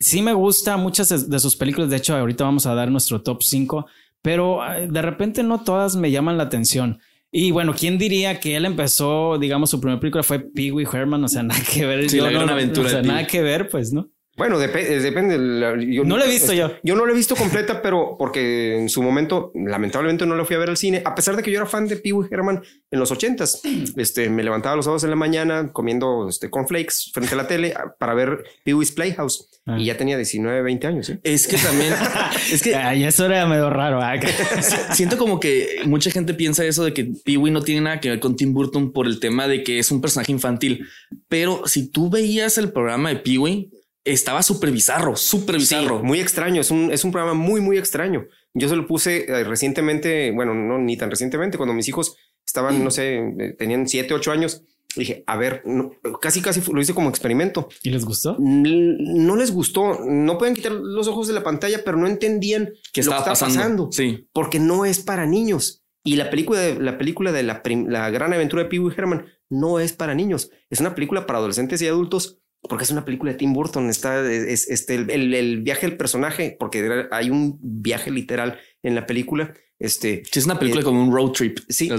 [0.00, 1.90] sí me gusta muchas de, sus películas.
[1.90, 3.86] De hecho, ahorita vamos a dar nuestro top 5,
[4.20, 6.98] pero eh, de repente no todas me llaman la atención.
[7.30, 11.22] Y bueno, ¿quién diría que él empezó, digamos, su primera película fue Pee Wee Herman?
[11.24, 12.08] O sea, nada que ver.
[12.10, 14.08] Sí, Yo la no- gran aventura O sea, nada que ver, pues, ¿no?
[14.36, 15.38] Bueno, depe- eh, depende.
[15.38, 16.72] la- yo- No la he visto yo.
[16.82, 20.56] Yo no la he visto completa, pero porque en su momento, lamentablemente, no la fui
[20.56, 22.62] a ver al cine, a pesar de que yo era fan de Pee Wee Herman
[22.90, 23.60] en los ochentas.
[23.96, 27.74] Este, me levantaba los sábados en la mañana comiendo este, cornflakes frente a la tele
[27.76, 29.48] ah, para ver Pee Wee's Playhouse.
[29.66, 29.78] Ah.
[29.78, 31.08] Y ya tenía 19, 20 años.
[31.10, 31.20] ¿eh?
[31.22, 31.94] Es que también,
[32.52, 34.00] es que Ay, eso era medio raro.
[34.02, 34.14] ¿ah?
[34.92, 38.20] siento como que mucha gente piensa eso de que Pee-wee no tiene nada que ver
[38.20, 40.86] con Tim Burton por el tema de que es un personaje infantil.
[41.28, 43.70] Pero si tú veías el programa de Pee-wee,
[44.04, 45.98] estaba súper bizarro, súper bizarro.
[46.00, 46.60] Sí, muy extraño.
[46.60, 48.26] Es un, es un programa muy, muy extraño.
[48.52, 52.84] Yo se lo puse eh, recientemente, bueno, no ni tan recientemente, cuando mis hijos estaban,
[52.84, 54.62] no sé, eh, tenían 7, 8 años.
[54.96, 55.90] Dije, a ver, no,
[56.22, 57.68] casi, casi lo hice como experimento.
[57.82, 58.36] ¿Y les gustó?
[58.38, 62.66] N- No les gustó, no pueden quitar los ojos de la pantalla, pero no entendían
[62.66, 63.58] ¿Qué lo que estaba estaba pasando?
[63.58, 64.28] pasando, Sí.
[64.32, 65.82] porque no es para niños.
[66.04, 68.94] Y la película de la película de la, prim- la gran aventura de Pee Wee
[68.96, 70.50] Herman no es para niños.
[70.70, 72.38] Es una película para adolescentes y adultos
[72.68, 73.88] porque es una película de Tim Burton.
[73.90, 79.06] Está es, este, el, el, viaje del personaje, porque hay un viaje literal en la
[79.06, 79.54] película.
[79.78, 81.58] Este es una película eh, como un road trip.
[81.68, 81.90] Sí.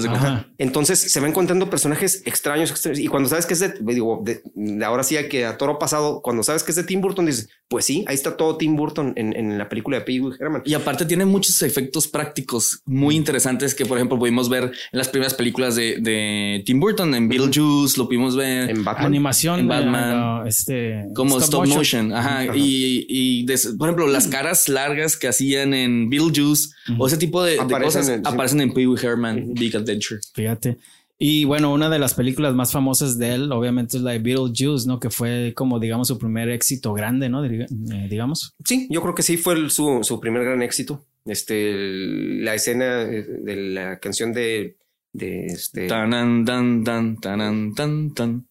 [0.57, 4.41] Entonces se van encontrando personajes extraños, extraños, Y cuando sabes que es de, digo, de,
[4.85, 7.85] ahora sí que a toro pasado, cuando sabes que es de Tim Burton, dices, pues
[7.85, 10.61] sí, ahí está todo Tim Burton en, en la película de Pee Herman.
[10.65, 15.09] Y aparte tiene muchos efectos prácticos muy interesantes que, por ejemplo, pudimos ver en las
[15.09, 19.07] primeras películas de, de Tim Burton, en Beetlejuice, lo pudimos ver en Batman.
[19.07, 22.13] Animación, en Batman, este, como stop, motion.
[22.13, 22.55] Ajá.
[22.55, 23.45] Y, y
[23.77, 28.73] por ejemplo, las caras largas que hacían en Beetlejuice o ese tipo de, aparecen en,
[28.73, 30.21] Pee Wee Herman Big Adventure.
[30.33, 30.77] Fíjate.
[31.17, 34.87] Y bueno, una de las películas más famosas de él, obviamente, es la de Beetlejuice,
[34.87, 34.99] ¿no?
[34.99, 37.45] Que fue como, digamos, su primer éxito grande, ¿no?
[37.45, 37.67] Eh,
[38.09, 38.53] digamos.
[38.65, 41.05] Sí, yo creo que sí fue su, su, primer gran éxito.
[41.25, 44.77] Este, la escena eh, de la canción de,
[45.13, 45.87] de este.
[45.87, 48.47] Tanan, tan, tan, tanan, tan, tan.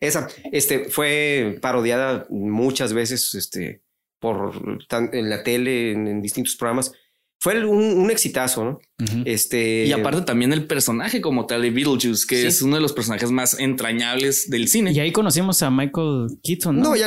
[0.00, 3.82] Esa, este, fue parodiada muchas veces, este,
[4.18, 6.92] por en la tele, en, distintos programas.
[7.44, 8.80] Fue un, exitazo, ¿no?
[9.26, 9.84] Este.
[9.84, 13.30] Y aparte también el personaje como tal de Beetlejuice, que es uno de los personajes
[13.30, 14.92] más entrañables del cine.
[14.92, 16.80] Y ahí conocimos a Michael Keaton.
[16.80, 17.06] No, ya,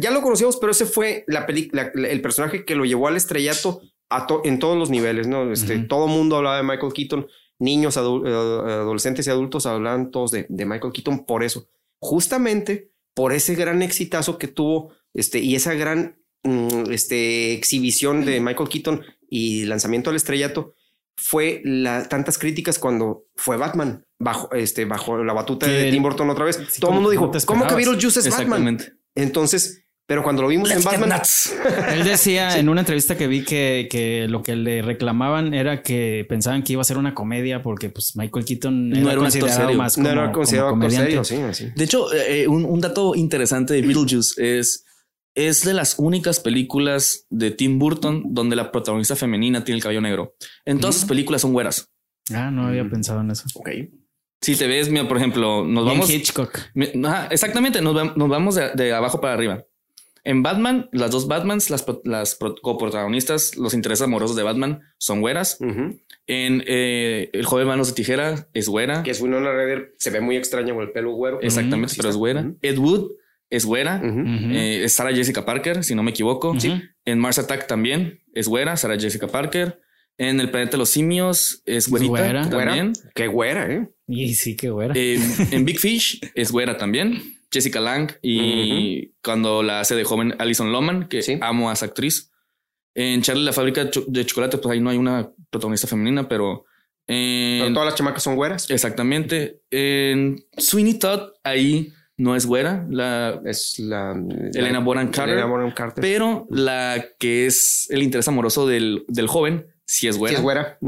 [0.00, 3.82] ya, lo conocíamos, pero ese fue la película, el personaje que lo llevó al estrellato
[4.08, 5.52] a en todos los niveles, ¿no?
[5.52, 7.26] Este, Todo mundo hablaba de Michael Keaton,
[7.58, 11.68] niños, adolescentes y adultos hablaban todos de, de Michael Keaton por eso.
[12.00, 18.38] Justamente por ese gran exitazo que tuvo este, y esa gran Mm, este, exhibición de
[18.38, 19.02] Michael Keaton
[19.34, 20.76] y lanzamiento al estrellato
[21.16, 26.30] fue la, tantas críticas cuando fue Batman bajo, este, bajo la batuta de Tim Burton
[26.30, 26.60] otra vez.
[26.78, 28.78] Todo el mundo dijo, ¿cómo que Beetlejuice es Batman?
[29.16, 31.20] Entonces, pero cuando lo vimos en Batman.
[31.90, 36.24] Él decía en una entrevista que vi que, que, lo que le reclamaban era que
[36.28, 39.94] pensaban que iba a ser una comedia porque pues Michael Keaton no era, considerado más
[39.96, 44.60] como, no era considerado serio, sí, De hecho, eh, un, un, dato interesante de Beetlejuice
[44.60, 44.84] es
[45.34, 50.00] es de las únicas películas de Tim Burton donde la protagonista femenina tiene el cabello
[50.00, 50.34] negro.
[50.64, 51.90] En todas sus películas son güeras.
[52.32, 52.90] Ah, no había mm.
[52.90, 53.44] pensado en eso.
[53.54, 53.70] Ok.
[54.40, 56.10] Si te ves, mira, por ejemplo, nos vamos.
[56.10, 56.58] Hitchcock.
[57.30, 59.64] exactamente, nos, vamos de, abajo para arriba.
[60.22, 65.58] En Batman, las dos Batmans, las, las coprotagonistas, los intereses amorosos de Batman son güeras.
[66.26, 69.02] En eh, El joven manos de tijera es güera.
[69.02, 71.40] Que es una Ryder se ve muy extraña con el pelo güero.
[71.42, 72.52] Exactamente, pero es güera.
[72.62, 73.12] Ed Wood
[73.54, 74.00] es güera.
[74.02, 76.54] Eh, es Sarah Jessica Parker, si no me equivoco.
[77.04, 79.80] En Mars Attack también es güera, Sarah Jessica Parker.
[80.16, 82.92] En El planeta de los simios es güerita también.
[83.14, 83.88] Qué güera, ¿eh?
[84.06, 84.94] Y sí, qué güera.
[84.96, 87.20] en Big Fish es güera también.
[87.52, 92.32] Jessica Lang y cuando la hace de joven Alison Loman, que amo a esa actriz.
[92.94, 96.64] En Charlie la fábrica de chocolate, pues ahí no hay una protagonista femenina, pero...
[97.06, 98.70] En, todas las chamacas son güeras.
[98.70, 99.60] Exactamente.
[99.70, 104.12] En Sweeney Todd, ahí no es güera, la es la
[104.52, 105.44] Elena Bonham Carter,
[105.96, 110.30] pero la que es el interés amoroso del, del joven sí es güera.
[110.30, 110.78] Sí es güera.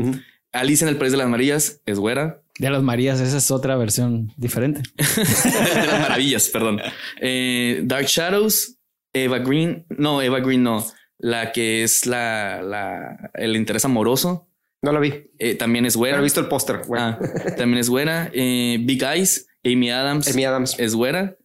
[0.53, 2.43] Alice en el País de las Marías es güera.
[2.59, 4.81] De las Marías, esa es otra versión diferente.
[4.97, 6.81] de las maravillas, perdón.
[7.21, 8.79] Eh, Dark Shadows,
[9.13, 10.87] Eva Green, no, Eva Green no,
[11.19, 14.49] la que es la, la el interés amoroso.
[14.83, 15.31] No la vi.
[15.39, 16.15] Eh, también es güera.
[16.15, 16.83] Pero he visto el póster.
[16.97, 17.19] Ah,
[17.57, 18.31] también es güera.
[18.33, 20.77] Eh, Big Eyes Amy Adams, Amy Adams.
[20.79, 21.37] es güera.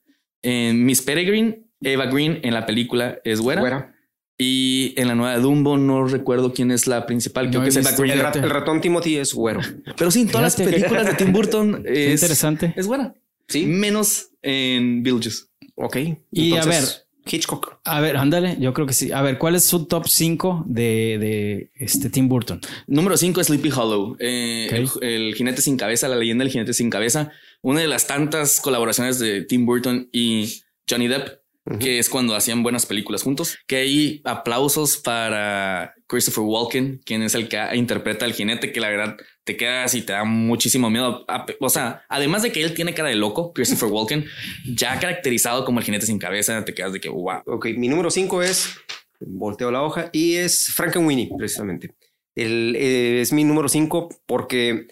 [0.42, 3.96] En Miss Peregrine, Eva Green en la película es güera.
[4.38, 7.50] Y en la nueva Dumbo no recuerdo quién es la principal.
[7.50, 8.20] Creo que es Eva Green.
[8.20, 9.62] El, ratón Timothy es güero.
[9.98, 12.74] Pero sí, en todas las películas de Tim Burton es interesante.
[12.76, 13.14] Es güera.
[13.48, 13.66] Sí.
[13.66, 15.46] Menos en Beetlejuice.
[15.76, 15.98] Ok.
[16.32, 16.84] Y a ver,
[17.26, 17.80] Hitchcock.
[17.84, 19.12] A ver, ándale, yo creo que sí.
[19.12, 22.62] A ver, ¿cuál es su top 5 de, de, este Tim Burton?
[22.88, 24.16] Número 5 es Sleepy Hollow.
[24.20, 27.32] Eh, el, jinete sin cabeza, la leyenda del jinete sin cabeza.
[27.62, 31.42] Una de las tantas colaboraciones de Tim Burton y Johnny Depp
[31.80, 37.36] que es cuando hacían buenas películas juntos, que hay aplausos para Christopher Walken, quien es
[37.36, 41.26] el que interpreta al jinete, que la verdad te quedas y te da muchísimo miedo.
[41.60, 44.26] O sea, además de que él tiene cara de loco, Christopher Walken,
[44.66, 47.44] ya caracterizado como el jinete sin cabeza, te quedas de que wow.
[47.46, 48.76] Ok, mi número 5 es,
[49.20, 51.94] volteo la hoja, y es Winnie precisamente.
[52.34, 54.88] El, eh, es mi número 5 porque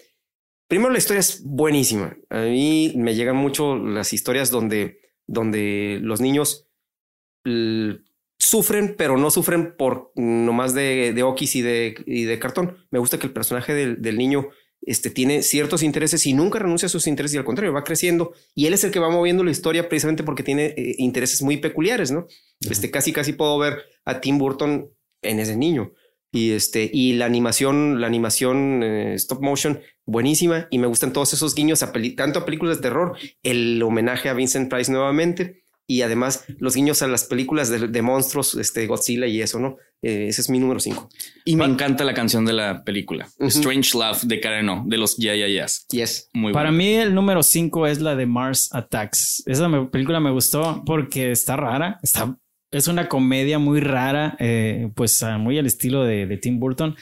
[0.70, 2.16] primero la historia es buenísima.
[2.30, 5.00] A mí me llegan mucho las historias donde
[5.30, 6.66] donde los niños
[8.36, 12.76] sufren, pero no sufren por nomás de, de okis y de, y de cartón.
[12.90, 14.48] Me gusta que el personaje del, niño
[14.82, 18.32] este, tiene ciertos intereses y nunca renuncia a sus intereses y al contrario, va creciendo
[18.54, 21.58] y él es el que va moviendo la historia precisamente porque tiene eh, intereses muy
[21.58, 22.26] peculiares, ¿no?
[22.68, 24.90] Este, casi, casi puedo ver a Tim Burton
[25.22, 25.92] en ese niño.
[26.32, 30.68] Y este, y la animación, la animación eh, stop motion, buenísima.
[30.70, 34.28] Y me gustan todos esos guiños a peli- tanto a películas de terror, el homenaje
[34.28, 35.64] a Vincent Price nuevamente.
[35.88, 39.76] Y además los guiños a las películas de, de monstruos, este Godzilla y eso, ¿no?
[40.02, 41.08] Eh, ese es mi número 5.
[41.44, 43.28] Y me encanta la canción de la película.
[43.40, 45.86] Strange Love de Karen O, de los Yeah Yeah Yeahs.
[45.90, 46.30] Yes.
[46.32, 49.42] Muy Para mí el número 5 es la de Mars Attacks.
[49.46, 52.36] Esa me- película me gustó porque está rara, está,
[52.70, 56.94] es una comedia muy rara, eh, pues ah, muy al estilo de, de Tim Burton,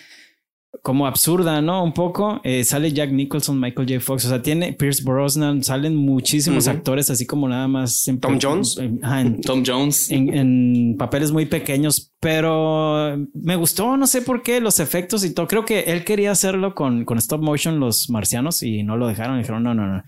[0.82, 1.82] como absurda, ¿no?
[1.82, 2.40] Un poco.
[2.44, 4.00] Eh, sale Jack Nicholson, Michael J.
[4.00, 8.06] Fox, o sea, tiene Pierce Brosnan, salen muchísimos actores así como nada más.
[8.06, 8.76] en- Tom Jones.
[8.78, 10.10] en- ajá, en- Tom Jones.
[10.10, 15.32] en, en papeles muy pequeños, pero me gustó, no sé por qué, los efectos y
[15.34, 15.48] todo.
[15.48, 19.38] Creo que él quería hacerlo con, con stop motion los marcianos y no lo dejaron.
[19.38, 20.02] Dijeron, no, no, no.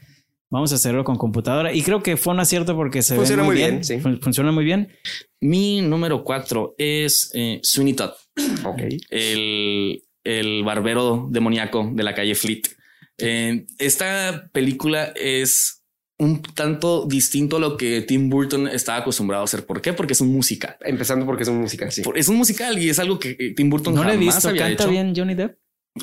[0.50, 1.72] Vamos a hacerlo con computadora.
[1.72, 3.70] Y creo que fue un acierto porque se Funciona ve muy muy bien.
[3.76, 4.00] bien, sí.
[4.00, 4.88] Fun- Funciona muy bien.
[5.40, 8.10] Mi número cuatro es eh, Sweeney Todd,
[8.64, 8.82] Ok.
[9.10, 12.62] el, el barbero demoníaco de la calle Fleet.
[13.18, 15.84] Eh, esta película es
[16.18, 19.64] un tanto distinto a lo que Tim Burton estaba acostumbrado a hacer.
[19.64, 19.92] ¿Por qué?
[19.92, 20.76] Porque es un musical.
[20.82, 22.02] Empezando porque es un musical, sí.
[22.14, 24.48] Es un musical y es algo que eh, Tim Burton No lo he jamás visto.
[24.48, 24.90] había ¿Canta hecho.
[24.90, 25.56] bien Johnny Depp?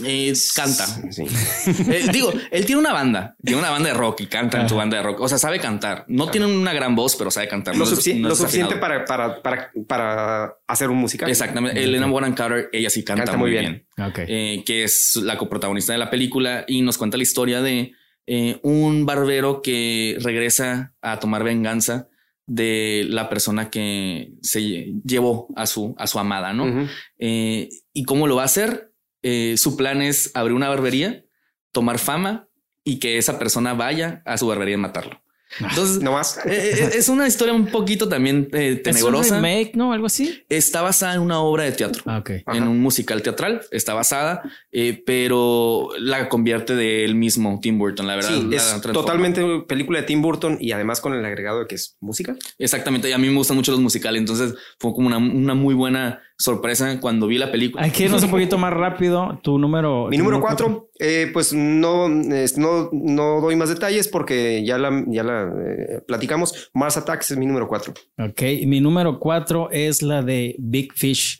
[0.03, 0.85] Eh, canta.
[1.11, 1.23] Sí.
[1.89, 4.75] Eh, digo, él tiene una banda, tiene una banda de rock y canta en su
[4.75, 5.19] banda de rock.
[5.21, 6.05] O sea, sabe cantar.
[6.07, 7.75] No tiene una gran voz, pero sabe cantar.
[7.75, 11.29] Lo, No es- sufici- no lo es suficiente para, para, para, para hacer un musical.
[11.29, 11.81] Exactamente.
[11.83, 13.85] Elena Bonham Carter, ella sí canta, Canta muy bien.
[14.27, 17.93] Eh, que es la coprotagonista de la película y nos cuenta la historia de
[18.27, 22.07] eh, un barbero que regresa a tomar venganza
[22.45, 26.87] de la persona que se lle- llevó a su, a su amada, ¿no?
[27.19, 28.91] Eh, ¿Y cómo lo va a hacer?
[29.23, 31.23] Eh, su plan es abrir una barbería,
[31.71, 32.47] tomar fama
[32.83, 35.21] y que esa persona vaya a su barbería y matarlo.
[35.61, 36.37] Entonces, No más.
[36.45, 39.35] eh, eh, es una historia un poquito también eh, Es un tenebrosa.
[39.35, 39.93] remake, ¿no?
[39.93, 40.43] Algo así.
[40.49, 42.03] Está basada en una obra de teatro.
[42.05, 42.31] Ah, ok.
[42.45, 42.57] Ajá.
[42.57, 44.43] En un musical teatral está basada,
[44.73, 48.29] eh, pero la convierte de él mismo Tim Burton, la verdad.
[48.29, 51.75] Sí, la es totalmente película de Tim Burton y además con el agregado de que
[51.75, 52.35] es música.
[52.59, 53.09] Exactamente.
[53.09, 54.19] Y a mí me gustan mucho los musicales.
[54.19, 57.83] Entonces fue como una, una muy buena sorpresa cuando vi la película.
[57.83, 59.39] Hay que irnos un poquito más rápido.
[59.41, 60.07] Tu número.
[60.09, 64.77] Mi tu número cuatro, eh, pues no, es- no, no doy más detalles porque ya
[64.77, 66.69] la, ya la eh, platicamos.
[66.73, 67.93] Mars Attacks es mi número cuatro.
[68.19, 71.39] Ok, mi número cuatro es la de Big Fish,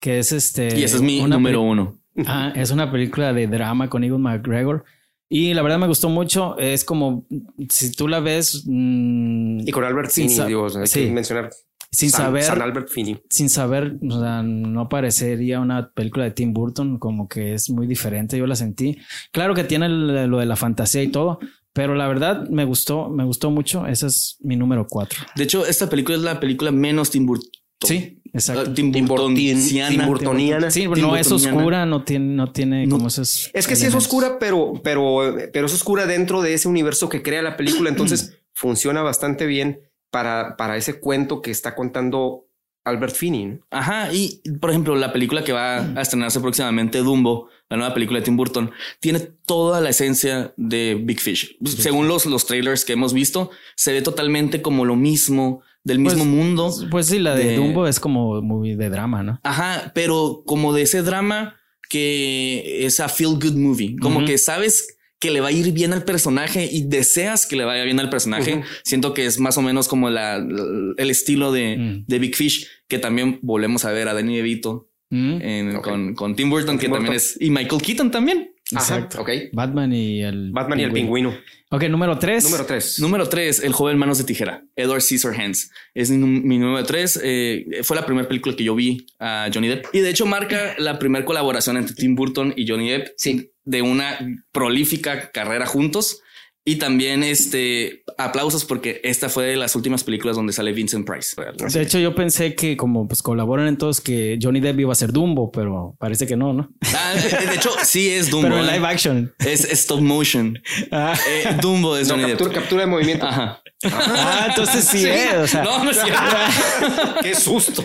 [0.00, 0.78] que es este.
[0.78, 1.98] y ese es mi número uno.
[2.26, 4.84] Ah, es una película de drama con Ewan McGregor.
[5.28, 6.56] Y la verdad me gustó mucho.
[6.56, 7.26] Es como
[7.68, 11.00] si tú la ves mm, Y con Albert sa- digo, hay sí.
[11.06, 11.50] que mencionar
[11.96, 13.18] sin San, saber, San Albert Finney.
[13.30, 17.86] sin saber, o sea, no parecería una película de Tim Burton, como que es muy
[17.86, 18.36] diferente.
[18.36, 18.98] Yo la sentí.
[19.32, 21.38] Claro que tiene lo de la fantasía y todo,
[21.72, 23.86] pero la verdad me gustó, me gustó mucho.
[23.86, 25.18] Ese es mi número cuatro.
[25.36, 27.48] De hecho, esta película es la película menos Tim Burton.
[27.84, 28.70] Sí, exacto.
[28.70, 29.90] Ah, Tim Tim Burtonciana.
[29.90, 30.70] Tim Burtoniana.
[30.70, 32.96] Sí, Tim no es oscura, no tiene, no tiene No.
[32.96, 33.50] como esos.
[33.52, 37.22] Es que sí es oscura, pero, pero, pero es oscura dentro de ese universo que
[37.22, 37.90] crea la película.
[37.90, 39.80] Entonces funciona bastante bien
[40.16, 42.46] para, para ese cuento que está contando
[42.86, 43.44] Albert Finney.
[43.46, 43.58] ¿no?
[43.70, 48.20] Ajá, y por ejemplo, la película que va a estrenarse próximamente, Dumbo, la nueva película
[48.20, 51.58] de Tim Burton, tiene toda la esencia de Big Fish.
[51.66, 56.20] Según los, los trailers que hemos visto, se ve totalmente como lo mismo, del mismo
[56.24, 56.74] Pues- mundo.
[56.90, 59.38] Pues sí, la de, de- Dumbo es como muy de drama, ¿no?
[59.42, 61.56] Ajá, pero como de ese drama
[61.90, 65.92] que es a feel good movie, como que sabes que le va a ir bien
[65.92, 68.62] al personaje y deseas que le vaya bien al personaje.
[68.84, 72.04] Siento que es más o menos como la, el estilo de, Mm.
[72.06, 76.34] de Big Fish, que también volvemos a ver a Danny DeVito Mm, en- con, con
[76.34, 77.16] Tim Burton, Con que Tim también Burton.
[77.16, 78.50] es, y Michael Keaton también.
[78.72, 79.20] Exacto.
[79.20, 79.30] Ajá, ok.
[79.52, 80.50] Batman y el.
[80.50, 81.32] Batman y el pingüino.
[81.70, 82.42] Ok, número tres.
[82.42, 82.98] Número tres.
[82.98, 85.70] Número tres, El joven manos de tijera, Edward Scissorhands.
[85.94, 87.20] Es mi número tres.
[87.22, 89.86] eh, fue la primera película que yo vi a Johnny Depp.
[89.92, 93.52] Y de hecho marca la primera colaboración entre Tim Burton y Johnny Depp Sí.
[93.66, 94.18] De una
[94.52, 96.22] prolífica carrera juntos.
[96.68, 101.36] Y también este aplausos porque esta fue de las últimas películas donde sale Vincent Price.
[101.72, 104.96] De hecho, yo pensé que como pues colaboran en todos que Johnny Depp iba a
[104.96, 106.68] ser Dumbo, pero parece que no, ¿no?
[106.92, 108.48] Ah, de hecho, sí es Dumbo.
[108.48, 108.72] pero en ¿eh?
[108.78, 109.32] live action.
[109.38, 110.58] Es stop motion.
[110.90, 112.58] Ah, Eh, Dumbo es No, Johnny captura, Depp.
[112.58, 113.26] captura de movimiento.
[113.26, 113.62] Ajá.
[113.92, 115.34] Ah, entonces sí, es.
[115.36, 115.62] O sea.
[115.64, 116.22] No, no es cierto.
[117.22, 117.82] Qué susto.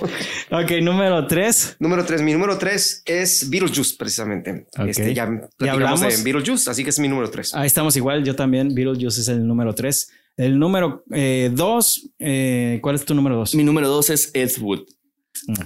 [0.52, 1.76] Ok, número tres.
[1.80, 2.22] Número tres.
[2.22, 4.66] Mi número tres es Beetlejuice, precisamente.
[4.78, 4.88] Ok.
[4.88, 6.18] Este, ya Ya platicamos hablamos.
[6.18, 7.54] de Beetlejuice, así que es mi número tres.
[7.54, 8.24] Ahí estamos igual.
[8.24, 8.74] Yo también.
[8.74, 10.12] Beetlejuice es el número tres.
[10.38, 12.10] El número eh, dos.
[12.20, 13.54] eh, ¿Cuál es tu número dos?
[13.56, 14.82] Mi número dos es Ed Wood.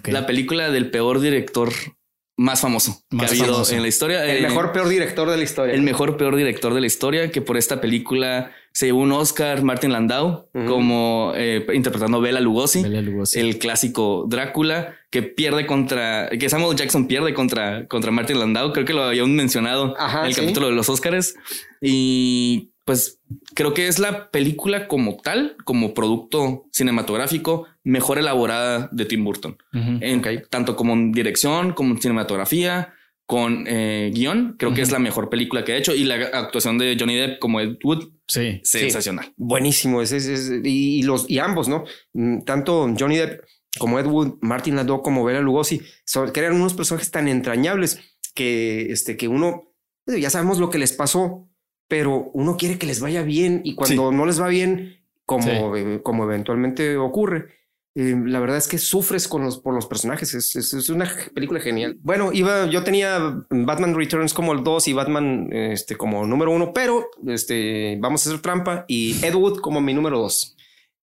[0.05, 1.71] La película del peor director
[2.38, 3.73] más famoso Más que ha habido famoso.
[3.75, 4.25] en la historia.
[4.25, 5.73] El Eh, mejor, peor director de la historia.
[5.73, 9.63] el mejor peor director de la historia que por esta película Se llevó un Oscar
[9.63, 13.39] Martin Landau como eh, interpretando Bela Lugosi, Bela Lugosi.
[13.39, 18.73] el clásico Drácula que pierde contra, que Samuel Jackson pierde contra, contra Martin Landau.
[18.73, 20.41] Creo que lo habíamos mencionado Ajá, en el sí.
[20.41, 21.36] capítulo de los Oscars.
[21.82, 23.21] Y pues
[23.53, 29.57] creo que es la película como tal, como producto cinematográfico mejor elaborada de Tim Burton.
[29.73, 32.93] En- Tanto como en dirección, como en cinematografía,
[33.26, 34.55] con eh, guion.
[34.59, 35.95] Creo que es la mejor película que ha hecho.
[35.95, 38.59] Y la actuación de Johnny Depp como Ed Wood, Sí.
[38.63, 39.34] sensacional.
[39.38, 40.01] Buenísimo.
[40.01, 41.86] Es, es- es- y, y los, y ambos, ¿no?
[42.13, 43.41] Mm, Tanto Johnny Depp
[43.80, 47.99] como Ed Wood, Martin Landau como Bela Lugosi, son, crean unos personajes tan entrañables
[48.34, 49.73] que, este, que uno,
[50.07, 51.49] ya sabemos lo que les pasó,
[51.88, 55.99] pero uno quiere que les vaya bien y cuando no les va bien, como, eh,
[56.03, 57.47] como eventualmente ocurre,
[57.95, 60.33] eh, la verdad es que sufres con los, por los personajes.
[60.33, 61.97] Es, es- es una película genial.
[62.01, 63.17] Bueno, iba, yo tenía
[63.49, 68.29] Batman Returns como el 2 y Batman este, como número uno, pero este, vamos a
[68.29, 70.55] hacer trampa y Ed Wood como mi número 2.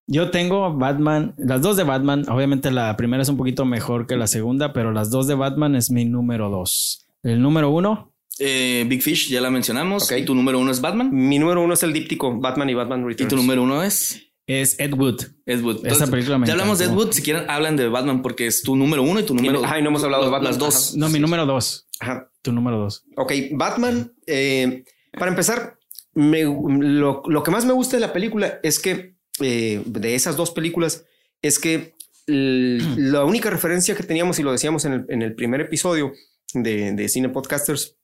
[0.09, 2.24] Yo tengo Batman, las dos de Batman.
[2.28, 5.76] Obviamente la primera es un poquito mejor que la segunda, pero las dos de Batman
[5.76, 7.07] es mi número dos.
[7.22, 10.11] El número uno, Eh, Big Fish, ya la mencionamos.
[10.11, 10.18] Ok.
[10.18, 11.11] Y tu número uno es Batman.
[11.12, 13.30] Mi número uno es el díptico Batman y Batman Y Returns.
[13.30, 15.20] tu número uno es es Ed Wood.
[15.47, 15.86] Ed Wood.
[15.86, 16.90] Esa película me ya hablamos de Ed.
[16.93, 17.12] Wood.
[17.12, 19.62] Si quieren, hablan de Batman porque es tu número uno y tu número.
[19.64, 20.51] Ay, no hemos hablado de Batman.
[20.53, 20.97] Las dos.
[20.97, 21.86] No, mi número dos.
[22.01, 22.30] Ajá.
[22.43, 23.05] Tu número dos.
[23.16, 24.12] Ok, Batman.
[24.26, 24.84] eh,
[25.18, 25.78] para empezar,
[26.14, 30.36] me- lo, lo que más me gusta de la película es que eh, de esas
[30.36, 31.05] dos películas
[31.40, 31.95] es que
[32.26, 36.12] la única referencia que teníamos y lo decíamos en el, en el primer episodio
[36.55, 37.97] de, de Cine Podcasters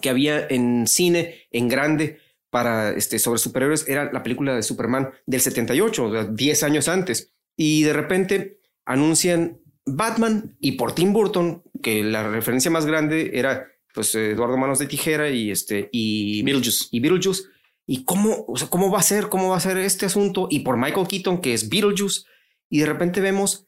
[0.00, 2.18] que había en cine en grande
[2.50, 6.88] para este sobre superhéroes era la película de Superman del 78, o sea, 10 años
[6.88, 7.32] antes.
[7.56, 13.66] Y de repente anuncian Batman y por Tim Burton, que la referencia más grande era
[13.94, 16.86] pues Eduardo Manos de Tijera y este y Beetlejuice.
[16.90, 17.42] y Beetlejuice.
[17.86, 19.28] ¿Y cómo, o sea, cómo va a ser?
[19.28, 20.46] ¿Cómo va a ser este asunto?
[20.50, 22.20] Y por Michael Keaton, que es Beetlejuice.
[22.68, 23.66] Y de repente vemos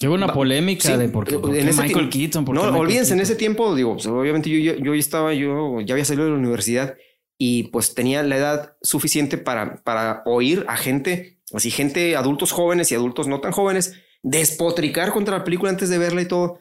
[0.00, 2.44] Que hubo una Va- polémica sí, de por qué, en por qué ese Michael Keaton.
[2.44, 3.30] por no, qué Michael olvídense, en Keaton?
[3.32, 6.38] ese tiempo, digo, pues, obviamente yo, yo, yo estaba, yo ya había salido de la
[6.38, 6.96] universidad
[7.44, 12.92] y pues tenía la edad suficiente para, para oír a gente, así gente, adultos jóvenes
[12.92, 16.60] y adultos no tan jóvenes, despotricar contra la película antes de verla y todo.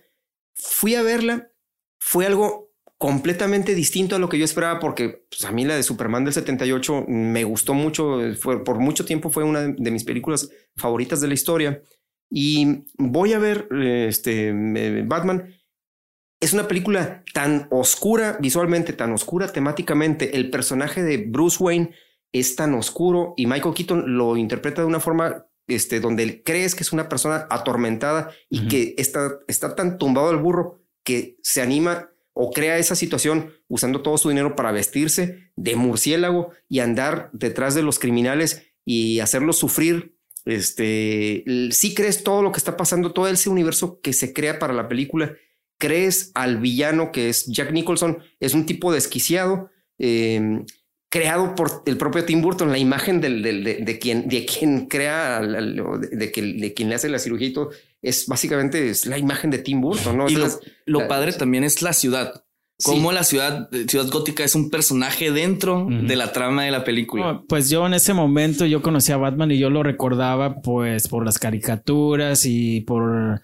[0.56, 1.52] Fui a verla,
[2.00, 5.84] fue algo completamente distinto a lo que yo esperaba porque pues, a mí la de
[5.84, 10.04] Superman del 78 me gustó mucho, fue, por mucho tiempo fue una de, de mis
[10.04, 11.80] películas favoritas de la historia.
[12.28, 15.54] Y voy a ver este eh, Batman.
[16.42, 20.36] Es una película tan oscura visualmente, tan oscura temáticamente.
[20.36, 21.92] El personaje de Bruce Wayne
[22.34, 26.82] es tan oscuro y Michael Keaton lo interpreta de una forma este, donde crees que
[26.82, 32.10] es una persona atormentada y que está, está tan tumbado al burro que se anima
[32.34, 37.76] o crea esa situación usando todo su dinero para vestirse de murciélago y andar detrás
[37.76, 40.18] de los criminales y hacerlos sufrir.
[40.46, 44.74] Este, si crees todo lo que está pasando, todo ese universo que se crea para
[44.74, 45.36] la película,
[45.82, 49.70] crees al villano que es Jack Nicholson, es un tipo desquiciado,
[50.00, 50.62] eh,
[51.10, 54.86] creado por el propio Tim Burton, la imagen del, del- de, de quien, de quien
[54.88, 57.72] crea, al- al- o de, de que- de quien le hace la cirugía y todo,
[58.02, 60.30] es básicamente es la imagen de Tim Burton, ¿no?
[60.30, 60.48] Y Es lo,
[60.86, 62.46] lo la- padre también es la ciudad.
[62.78, 62.90] Sí.
[62.90, 67.34] Cómo la ciudad, ciudad gótica es un personaje dentro de la trama de la película.
[67.34, 71.08] No, pues yo en ese momento yo conocí a Batman y yo lo recordaba pues
[71.08, 73.40] por las caricaturas y por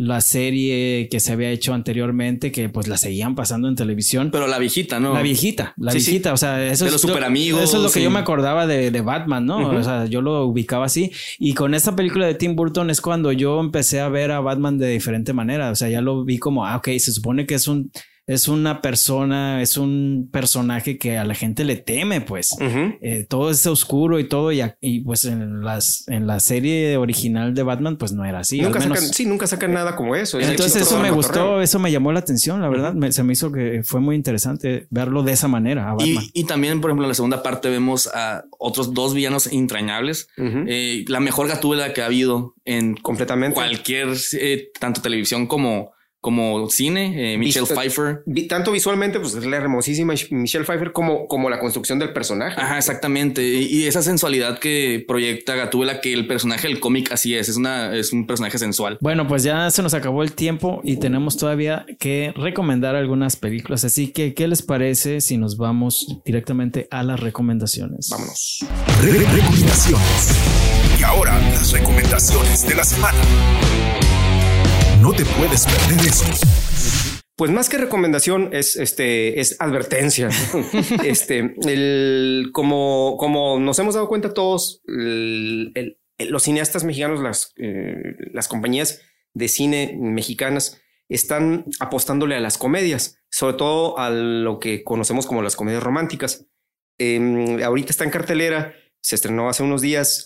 [0.00, 4.30] la serie que se había hecho anteriormente que pues la seguían pasando en televisión.
[4.32, 5.12] Pero la viejita, ¿no?
[5.14, 6.10] La viejita, la Sí, sí.
[6.12, 8.02] viejita, o sea, eso De es los lo- superamigos, Eso es lo que sí.
[8.02, 9.68] yo me acordaba de, de Batman, ¿no?
[9.70, 11.10] O sea, yo lo ubicaba así.
[11.38, 14.78] Y con esta película de Tim Burton es cuando yo empecé a ver a Batman
[14.78, 15.70] de diferente manera.
[15.70, 17.90] O sea, ya lo vi como, ah, ok, se supone que es un,
[18.26, 22.50] es una persona, es un personaje que a la gente le teme, pues.
[22.60, 27.62] Eh, todo es oscuro y todo, y, pues en las en la serie original de
[27.64, 28.60] Batman, pues no era así.
[28.60, 30.38] al nunca menos- sacan, sí, nunca sacan nada como eso.
[30.38, 32.94] Es entonces eso me gustó, eso me llamó la atención, la verdad.
[32.94, 36.22] Me- se me hizo que fue muy interesante verlo de esa manera a Batman.
[36.32, 40.28] Y, y también, por ejemplo, en la segunda parte vemos a otros dos villanos entrañables.
[40.36, 43.54] Eh, la mejor gatúbela que ha habido en Completamente.
[43.54, 44.08] cualquier,
[44.38, 47.34] eh, tanto televisión como, como cine.
[47.34, 48.22] Eh, Michelle Pfeiffer.
[48.26, 52.60] Vi- tanto visualmente, pues es la hermosísima Michelle Pfeiffer como, como la construcción del personaje.
[52.60, 53.42] Ajá, exactamente.
[53.46, 57.56] Y, y esa sensualidad que proyecta Gatúbela, que el personaje del cómic así es, es,
[57.56, 58.98] una, es un personaje sensual.
[59.00, 63.84] Bueno, pues ya se nos acabó el tiempo y tenemos todavía que recomendar algunas películas.
[63.84, 68.08] Así que, ¿qué les parece si nos vamos directamente a las recomendaciones?
[68.10, 68.64] Vámonos.
[69.02, 70.36] Re- re- recomendaciones.
[70.98, 73.16] Y ahora las recomendaciones de la semana.
[75.10, 76.46] No te puedes perder esto.
[77.34, 80.28] Pues más que recomendación es este es advertencia.
[81.04, 85.98] este el como como nos hemos dado cuenta todos el, el,
[86.28, 89.02] los cineastas mexicanos las eh, las compañías
[89.34, 95.42] de cine mexicanas están apostándole a las comedias, sobre todo a lo que conocemos como
[95.42, 96.46] las comedias románticas.
[97.00, 100.24] Eh, ahorita está en cartelera, se estrenó hace unos días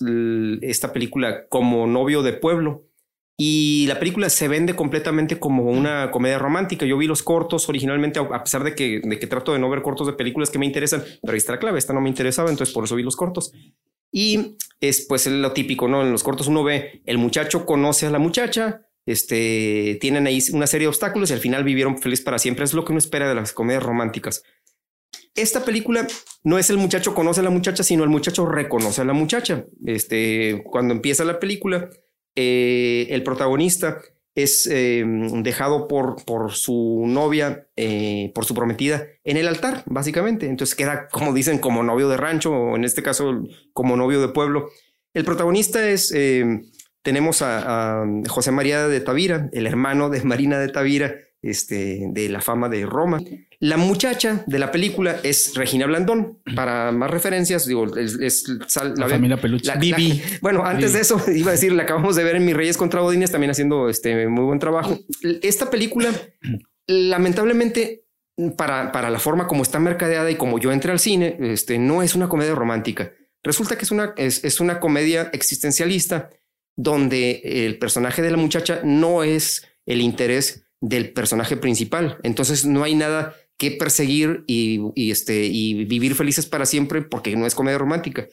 [0.61, 2.91] esta película como novio de pueblo
[3.37, 6.87] y la película se vende completamente como una comedia romántica.
[6.87, 9.83] Yo vi los cortos originalmente, a pesar de que, de que trato de no ver
[9.83, 12.95] cortos de películas que me interesan, pero clave, esta no me interesaba, entonces por eso
[12.95, 13.53] vi los cortos.
[14.13, 16.03] Y es pues lo típico, ¿no?
[16.03, 20.69] En los cortos uno ve, el muchacho conoce a la muchacha, este, tienen ahí una
[20.69, 22.65] serie de obstáculos y al final vivieron felices para siempre.
[22.65, 24.45] Es lo que uno espera de las comedias románticas.
[25.35, 26.07] Esta película
[26.45, 29.67] no es el muchacho conoce a la muchacha, sino el muchacho reconoce a la muchacha.
[29.85, 31.91] Este, cuando empieza la película,
[32.35, 34.01] eh, el protagonista
[34.35, 35.05] es eh,
[35.43, 40.47] dejado por, por su novia, eh, por su prometida, en el altar, básicamente.
[40.47, 44.29] Entonces queda, como dicen, como novio de rancho, o en este caso, como novio de
[44.29, 44.71] pueblo.
[45.13, 46.13] El protagonista es,
[47.03, 51.15] tenemos a, a, José María de Tavira, el hermano de Marina de Tavira,
[51.45, 53.21] este, de la fama de Roma.
[53.61, 56.39] La muchacha de la película es Regina Blandón.
[56.57, 58.49] Para más referencias, digo, es,
[58.97, 59.73] la, familia Peluche.
[59.79, 60.23] Bibi.
[60.41, 63.01] bueno, antes de eso, iba a decir, la acabamos de ver en Mis Reyes contra
[63.01, 64.99] Bodines, también haciendo este muy buen trabajo.
[65.43, 66.11] Esta película,
[66.87, 68.05] lamentablemente,
[68.57, 72.03] para, para la forma como está mercadeada y como yo entré al cine, este, no
[72.03, 73.13] es una comedia romántica.
[73.43, 76.31] Resulta que es una, es, es una comedia existencialista
[76.77, 82.19] donde el personaje de la muchacha no es el interés del personaje principal.
[82.23, 87.47] Entonces no hay nada que perseguir y, este, y vivir felices para siempre porque no
[87.47, 88.27] es comedia romántica.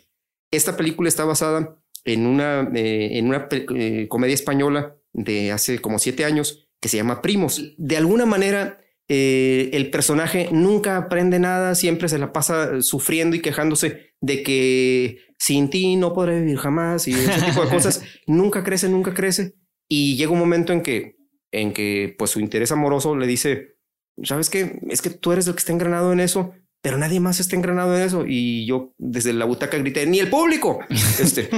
[0.51, 5.97] Esta película está basada en una, eh, en una eh, comedia española de hace como
[5.97, 7.73] siete años que se llama Primos.
[7.77, 13.41] De alguna manera, eh, el personaje nunca aprende nada, siempre se la pasa sufriendo y
[13.41, 18.03] quejándose de que sin ti no podré vivir jamás y ese tipo de cosas.
[18.27, 19.53] nunca crece, nunca crece.
[19.87, 21.20] Y llega un momento en que,
[21.51, 23.75] en que pues su interés amoroso le dice,
[24.23, 24.79] ¿sabes qué?
[24.89, 27.95] Es que tú eres el que está engranado en eso, pero nadie más está engranado
[27.95, 28.25] en eso.
[28.27, 30.79] Y yo desde la butaca grité, ni el público.
[31.19, 31.49] Este,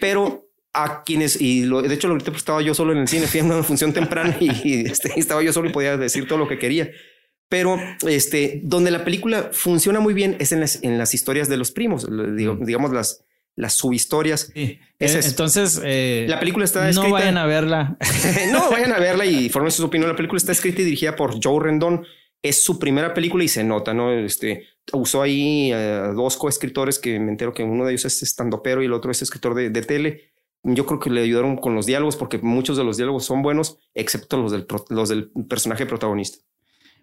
[0.00, 3.26] pero a quienes, y lo, de hecho, ahorita pues, estaba yo solo en el cine,
[3.26, 6.48] fui a una función temprana y, este, estaba yo solo y podía decir todo lo
[6.48, 6.90] que quería.
[7.48, 11.56] Pero este, donde la película funciona muy bien es en las, en las historias de
[11.56, 12.06] los primos,
[12.60, 13.24] digamos las,
[13.56, 14.50] las subhistorias.
[14.54, 14.78] Sí.
[14.98, 17.08] Entonces, eh, la película está escrita.
[17.08, 17.96] No vayan a verla.
[18.52, 20.10] no vayan a verla y formen su opinión.
[20.10, 22.04] La película está escrita y dirigida por Joe Rendón.
[22.42, 24.12] Es su primera película y se nota, ¿no?
[24.12, 28.82] Este usó ahí a dos coescritores que me entero que uno de ellos es estandopero
[28.82, 30.32] y el otro es escritor de, de, tele.
[30.62, 33.78] Yo creo que le ayudaron con los diálogos porque muchos de los diálogos son buenos,
[33.94, 36.38] excepto los del, los del personaje protagonista.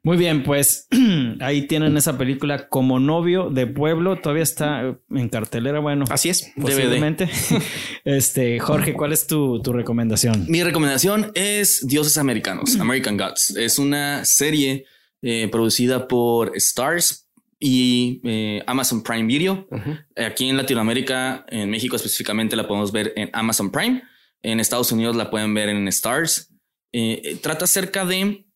[0.04, 0.88] Muy bien, pues
[1.42, 4.18] ahí tienen esa película como novio de pueblo.
[4.18, 5.80] Todavía está en cartelera.
[5.80, 6.52] Bueno, así es.
[6.60, 7.30] Posiblemente.
[8.06, 10.46] este, Jorge, ¿cuál es tu, tu, recomendación?
[10.48, 13.56] Mi recomendación es Dioses Americanos, American Gods.
[13.58, 14.86] Es una serie
[15.22, 17.28] eh, producida por Stars
[17.60, 19.68] y eh, Amazon Prime Video.
[19.72, 20.28] Uh -huh.
[20.28, 24.04] Aquí en Latinoamérica, en México específicamente, la podemos ver en Amazon Prime.
[24.44, 26.54] En Estados Unidos la pueden ver en Stars.
[26.94, 28.47] Eh, trata acerca de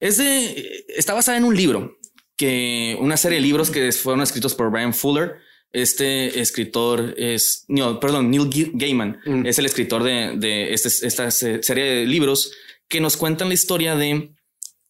[0.00, 1.98] es de, está basada en un libro,
[2.36, 5.36] que una serie de libros que fueron escritos por Brian Fuller.
[5.72, 9.46] Este escritor es, no, perdón, Neil Gaiman mm.
[9.46, 12.52] es el escritor de, de este, esta serie de libros
[12.88, 14.32] que nos cuentan la historia de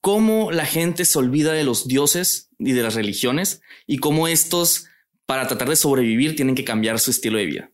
[0.00, 4.86] cómo la gente se olvida de los dioses y de las religiones y cómo estos,
[5.24, 7.70] para tratar de sobrevivir, tienen que cambiar su estilo de vida.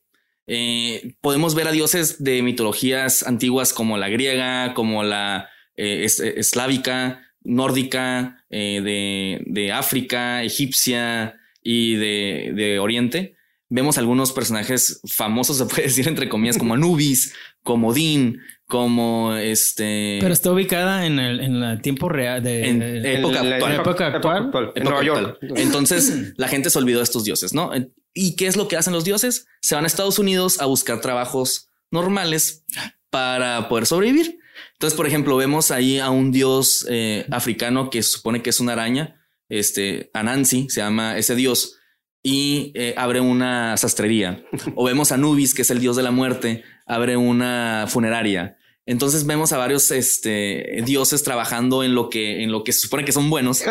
[0.47, 6.21] Eh, podemos ver a dioses de mitologías antiguas como la griega, como la eh, es,
[6.21, 13.35] eslávica, nórdica, eh, de, de, África, egipcia y de, de, Oriente.
[13.69, 20.19] Vemos algunos personajes famosos, se puede decir entre comillas, como Anubis, como Din, como este.
[20.21, 23.75] Pero está ubicada en el, en el tiempo real de en época, la, actual.
[23.75, 24.45] época actual.
[24.47, 24.73] actual.
[24.75, 25.39] En Nueva York.
[25.57, 27.71] Entonces la gente se olvidó de estos dioses, ¿no?
[28.15, 29.47] ¿Y qué es lo que hacen los dioses?
[29.61, 32.65] Se van a Estados Unidos a buscar trabajos normales
[33.11, 34.39] para poder sobrevivir.
[34.75, 38.61] Entonces, por ejemplo, vemos ahí a un dios eh, africano que se supone que es
[38.61, 41.79] una araña, este Anansi se llama ese dios
[42.23, 44.45] y eh, abre una sastrería.
[44.77, 48.57] o vemos a Nubis, que es el dios de la muerte, abre una funeraria.
[48.85, 53.05] Entonces vemos a varios este, dioses trabajando en lo que en lo que se supone
[53.05, 53.63] que son buenos.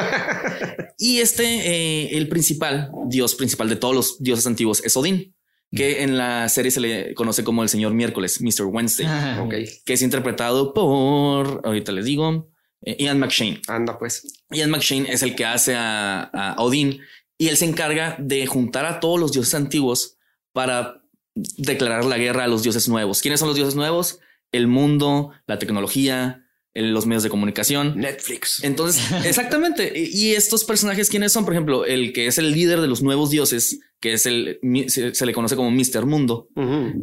[0.97, 5.33] y este, eh, el principal dios principal de todos los dioses antiguos es Odín
[5.73, 8.65] que en la serie se le conoce como el señor miércoles, Mr.
[8.65, 12.49] Wednesday, Ah, okay, que es interpretado por, ahorita les digo,
[12.83, 13.61] eh, Ian McShane.
[13.67, 14.27] Anda, pues.
[14.49, 16.99] Ian McShane es el que hace a, a Odín
[17.37, 20.17] y él se encarga de juntar a todos los dioses antiguos
[20.53, 21.01] para
[21.35, 23.21] declarar la guerra a los dioses nuevos.
[23.21, 24.19] ¿Quiénes son los dioses nuevos?
[24.51, 27.97] El mundo, la tecnología, el- los medios de comunicación.
[27.97, 28.63] Netflix.
[28.63, 29.93] Entonces, exactamente.
[29.95, 31.45] Y estos personajes, ¿quiénes son?
[31.45, 35.15] Por ejemplo, el que es el líder de los nuevos dioses, que es el, se,
[35.15, 36.05] se le conoce como Mr.
[36.05, 36.49] Mundo,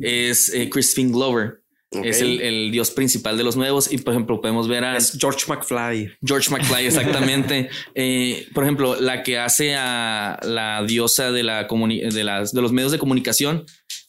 [0.02, 1.62] es eh, Crispin Glover.
[1.90, 3.90] Es el, el dios principal de los nuevos.
[3.90, 6.10] Y por ejemplo, podemos ver a Es George McFly.
[6.22, 7.70] George McFly, exactamente.
[7.94, 12.72] Eh, por ejemplo, la que hace a la diosa de la de las de los
[12.72, 13.64] medios de comunicación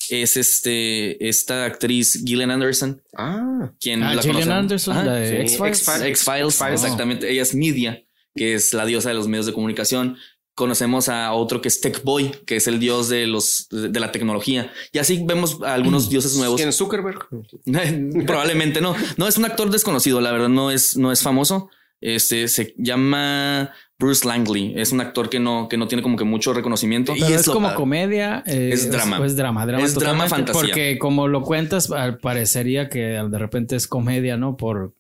[0.10, 3.72] es este esta actriz Gillian Anderson, Ah.
[3.80, 4.52] quien Ah, la Gillian.
[4.52, 5.78] Anderson, la de Sí, X-Files.
[5.80, 6.02] X-Files.
[6.10, 6.84] X-Files, X-Files.
[6.84, 7.30] exactamente.
[7.32, 8.04] Ella es Media,
[8.36, 10.18] que es la diosa de los medios de comunicación.
[10.60, 14.00] Conocemos a otro que es Tech Boy, que es el dios de los de, de
[14.02, 14.70] la tecnología.
[14.92, 16.58] Y así vemos a algunos dioses nuevos.
[16.58, 17.28] ¿Quién es Zuckerberg?
[18.28, 18.94] Probablemente no.
[19.16, 21.70] No es un actor desconocido, la verdad no es no es famoso.
[22.02, 24.74] Este se llama Bruce Langley.
[24.76, 27.14] Es un actor que no que no tiene como que mucho reconocimiento.
[27.14, 27.76] Pero es como padre.
[27.78, 28.44] comedia.
[28.46, 29.26] eh, Es drama.
[29.26, 29.86] Es, drama, drama.
[29.86, 30.62] Es drama fantasía.
[30.62, 31.90] Porque como lo cuentas,
[32.22, 34.56] parecería que de repente es comedia, ¿no?
[34.58, 34.94] Por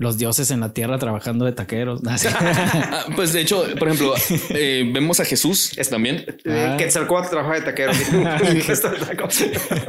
[0.00, 2.00] los dioses en la tierra trabajando de taqueros.
[3.16, 4.14] Pues de hecho, por ejemplo,
[4.48, 6.76] eh, vemos a Jesús también Eh, Ah.
[6.78, 7.92] Quetzalcóatl trabaja de taquero.
[8.42, 8.82] Es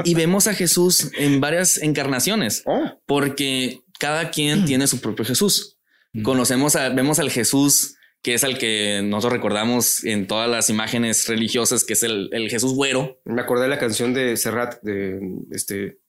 [0.04, 2.64] y vemos a Jesús en varias encarnaciones.
[2.66, 2.92] Oh.
[3.06, 5.78] porque cada quien tiene su propio Jesús.
[6.24, 11.28] Conocemos a, vemos al Jesús que es al que nosotros recordamos en todas las imágenes
[11.28, 13.20] religiosas, que es el, el Jesús güero.
[13.26, 15.20] Me acordé de la canción de Serrat, de
[15.52, 16.01] este.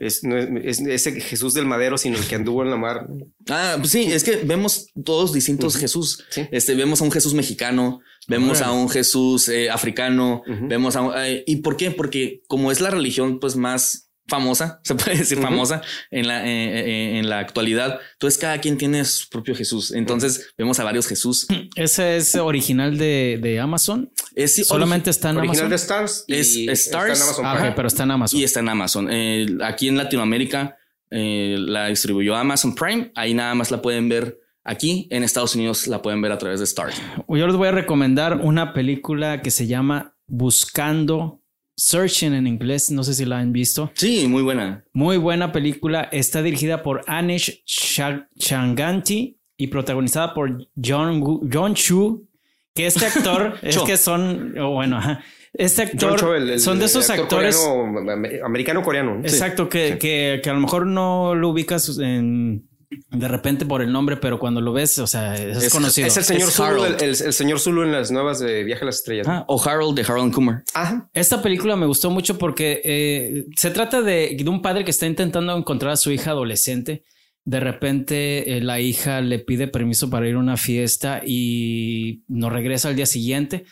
[0.00, 0.48] Es, no es,
[0.80, 3.06] es ese Jesús del madero, sino el que anduvo en la mar.
[3.48, 6.24] Ah, pues sí, es que vemos todos distintos Jesús.
[6.30, 6.42] Sí.
[6.52, 11.12] Este, vemos a un Jesús mexicano, vemos a un Jesús eh, africano, vemos a un-
[11.16, 11.90] eh, ¿Y por qué?
[11.90, 16.80] Porque como es la religión pues más famosa, se puede decir famosa en la, eh,
[16.80, 19.92] eh, en la actualidad, entonces cada quien tiene su propio Jesús.
[19.92, 21.46] Entonces vemos a varios Jesús.
[21.74, 24.10] Ese es original de, de Amazon.
[24.34, 25.70] Es sí, Solamente está en Original Amazon.
[25.70, 26.24] de Stars.
[26.28, 27.18] y Es está Stars.
[27.18, 28.38] en Amazon Ah, pero está en Amazon.
[28.40, 29.08] Y está en Amazon.
[29.10, 30.76] Eh, aquí en Latinoamérica
[31.10, 33.10] eh, la distribuyó Amazon Prime.
[33.14, 35.08] Ahí nada más la pueden ver aquí.
[35.10, 37.00] En Estados Unidos la pueden ver a través de Stars.
[37.28, 41.40] Yo les voy a recomendar una película que se llama Buscando,
[41.78, 42.90] Searching en inglés.
[42.90, 43.90] No sé si la han visto.
[43.94, 44.84] Sí, muy buena.
[44.92, 46.08] Muy buena película.
[46.10, 51.22] Está dirigida por Anish Cha- Changanti y protagonizada por John,
[51.52, 52.26] John Chu.
[52.74, 55.00] Que este actor es que son, bueno,
[55.52, 57.56] este actor Cho, el- el- son de esos actor actores.
[57.56, 59.20] coreano, am- americano coreano.
[59.22, 63.92] Exacto, que, que, que a lo mejor no lo ubicas en, de repente por el
[63.92, 66.06] nombre, pero cuando lo ves, o sea, es, Es- conocido.
[66.06, 67.02] Es el señor Es Zulu, el, Harold.
[67.02, 69.26] el- el señor Zulu en las nuevas de Viaje a las Estrellas.
[69.28, 70.62] Ah, o Harold de Harold Kumar.
[70.74, 71.08] Ajá.
[71.12, 75.06] Esta película me gustó mucho porque eh, se trata de, de un padre que está
[75.06, 77.04] intentando encontrar a su hija adolescente.
[77.44, 82.50] De repente eh, la hija le pide permiso para ir a una fiesta y no
[82.50, 83.64] regresa al día siguiente.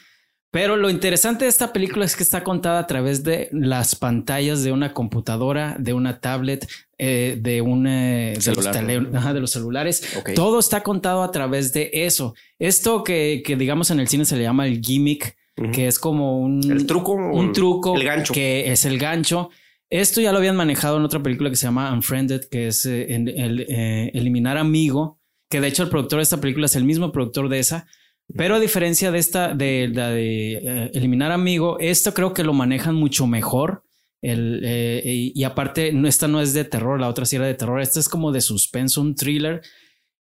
[0.56, 4.64] Pero lo interesante de esta película es que está contada a través de las pantallas
[4.64, 8.74] de una computadora, de una tablet, eh, de un eh, de, los Celular.
[8.74, 10.02] tele- ajá, de los celulares.
[10.34, 12.34] Todo está contado a través de eso.
[12.58, 15.36] Esto que, que digamos en el cine se le llama el gimmick,
[15.74, 17.12] que es como un, El truco.
[17.12, 18.32] un truco El gancho.
[18.32, 19.50] que es el gancho.
[19.90, 23.12] Esto ya lo habían manejado en otra película que se llama Unfriended, que es eh,
[23.14, 25.18] en- el, eh, eliminar amigo,
[25.50, 27.86] que de hecho el productor de esta película es el mismo productor de esa.
[28.34, 32.52] Pero a diferencia de esta, de la de, eh, eliminar amigo, esto creo que lo
[32.52, 33.84] manejan mucho mejor.
[34.20, 37.46] El, eh, y, y aparte, no, esta no es de terror, la otra sí era
[37.46, 37.80] de terror.
[37.80, 39.62] Esta es como de suspenso, un thriller.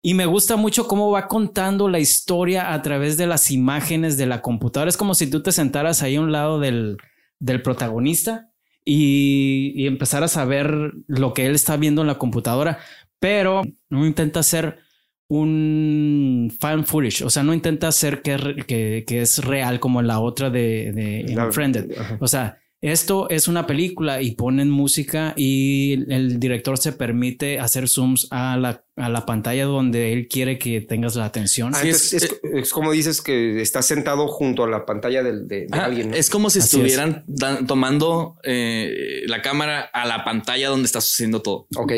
[0.03, 4.27] Y me gusta mucho cómo va contando la historia a través de las imágenes de
[4.27, 4.89] la computadora.
[4.89, 6.97] Es como si tú te sentaras ahí a un lado del,
[7.39, 8.51] del protagonista
[8.83, 12.77] y, y empezaras a ver lo que él está viendo en la computadora,
[13.19, 14.84] pero no intenta hacer
[15.29, 20.19] un fan footage, o sea, no intenta hacer que, que, que es real como la
[20.19, 21.97] otra de, de La- Unfriended.
[21.97, 22.17] Ajá.
[22.21, 27.87] O sea, esto es una película y ponen música y el director se permite hacer
[27.87, 31.71] zooms a la, a la pantalla donde él quiere que tengas la atención.
[31.73, 35.47] Ah, Sí, es- es, es como dices que estás sentado junto a la pantalla del-
[35.47, 36.11] de, de alguien.
[36.11, 36.15] ¿no?
[36.15, 37.25] Es como si Así estuvieran
[37.65, 41.67] tomando eh, la cámara a la pantalla donde está sucediendo todo.
[41.77, 41.93] Ok.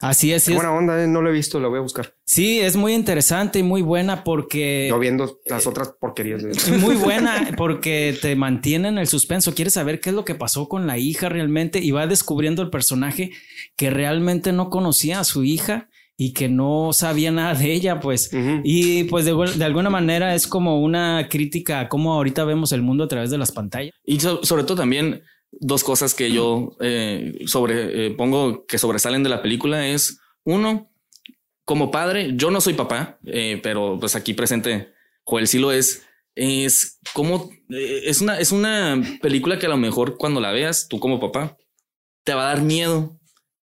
[0.00, 2.12] Así es, Qué es, buena onda, eh, no lo he visto, la voy a buscar.
[2.24, 4.88] sí, es muy interesante y muy buena porque...
[4.90, 6.42] Yo viendo las otras porquerías.
[6.42, 9.54] de- Muy buena porque te mantiene en el suspenso.
[9.54, 12.68] Quieres saber qué es lo que pasó con la hija realmente y va descubriendo el
[12.70, 13.30] personaje
[13.76, 15.88] que realmente no conocía a su hija
[16.18, 18.30] y que no sabía nada de ella, pues.
[18.64, 22.82] Y pues de, de alguna manera es como una crítica a cómo ahorita vemos el
[22.82, 23.92] mundo a través de las pantallas.
[24.04, 25.22] Y so- sobre todo también
[25.52, 30.90] dos cosas que yo eh, sobre eh, pongo que sobresalen de la película es uno
[31.66, 34.92] como padre, yo no soy papá, eh, pero pues aquí presente
[35.24, 36.06] Joel sí lo es.
[36.36, 40.86] Es como eh, es una, es una película que a lo mejor cuando la veas,
[40.88, 41.56] tú como papá,
[42.24, 43.18] te va a dar miedo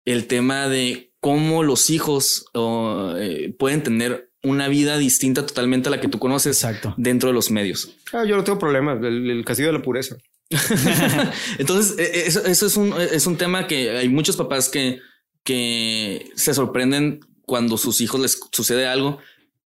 [0.04, 6.00] el tema de cómo los hijos eh, pueden tener una vida distinta totalmente a la
[6.00, 6.94] que tú conoces Exacto.
[6.96, 7.96] dentro de los medios.
[8.12, 10.16] Ah, yo no tengo problema, el, el castigo de la pureza.
[11.58, 15.00] Entonces, e, e, eso, eso, es, un, es un tema que hay muchos papás que,
[15.44, 19.18] que se sorprenden cuando sus hijos les sucede algo,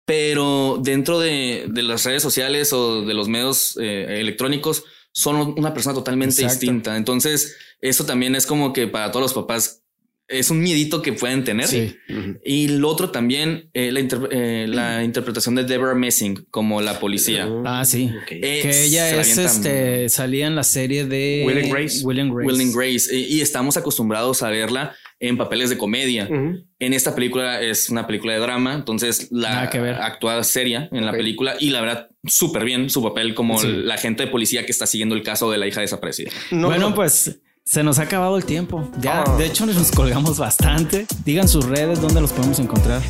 [0.05, 5.73] pero dentro de, de las redes sociales o de los medios eh, electrónicos son una
[5.75, 6.61] persona totalmente Exacto.
[6.61, 6.97] distinta.
[6.97, 9.83] Entonces, eso también es como que para todos los papás
[10.29, 11.67] es un miedito que pueden tener.
[11.69, 11.97] Sí.
[12.45, 16.99] Y lo otro también, eh, la, inter- eh, la interpretación de Deborah Messing como la
[16.99, 17.49] policía.
[17.65, 18.11] Ah, sí.
[18.31, 22.05] Eh, Que ella es este, salía en la serie de Will and Grace.
[22.05, 22.47] Will and Grace.
[22.47, 23.15] Will and Grace.
[23.17, 26.29] Y, y estamos acostumbrados a verla en papeles de comedia.
[26.29, 29.95] En esta película es una película de drama, entonces la que ver.
[29.95, 33.67] actúa seria en la película y la verdad súper bien su papel como Sí.
[33.69, 36.31] la agente de policía que está siguiendo el caso de la hija desaparecida.
[36.51, 36.95] No, bueno, no.
[36.95, 38.89] pues se nos ha acabado el tiempo.
[39.01, 39.37] Ya, Ah.
[39.37, 41.05] de hecho, nos colgamos bastante.
[41.25, 43.03] Digan sus redes, dónde los podemos encontrar.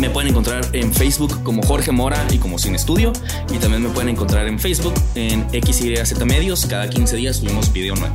[0.00, 3.12] Me pueden encontrar en Facebook como Jorge Mora y como Sin Estudio
[3.54, 6.66] y también me pueden encontrar en Facebook en XYZ Medios.
[6.66, 8.14] Cada 15 días subimos video nuevo.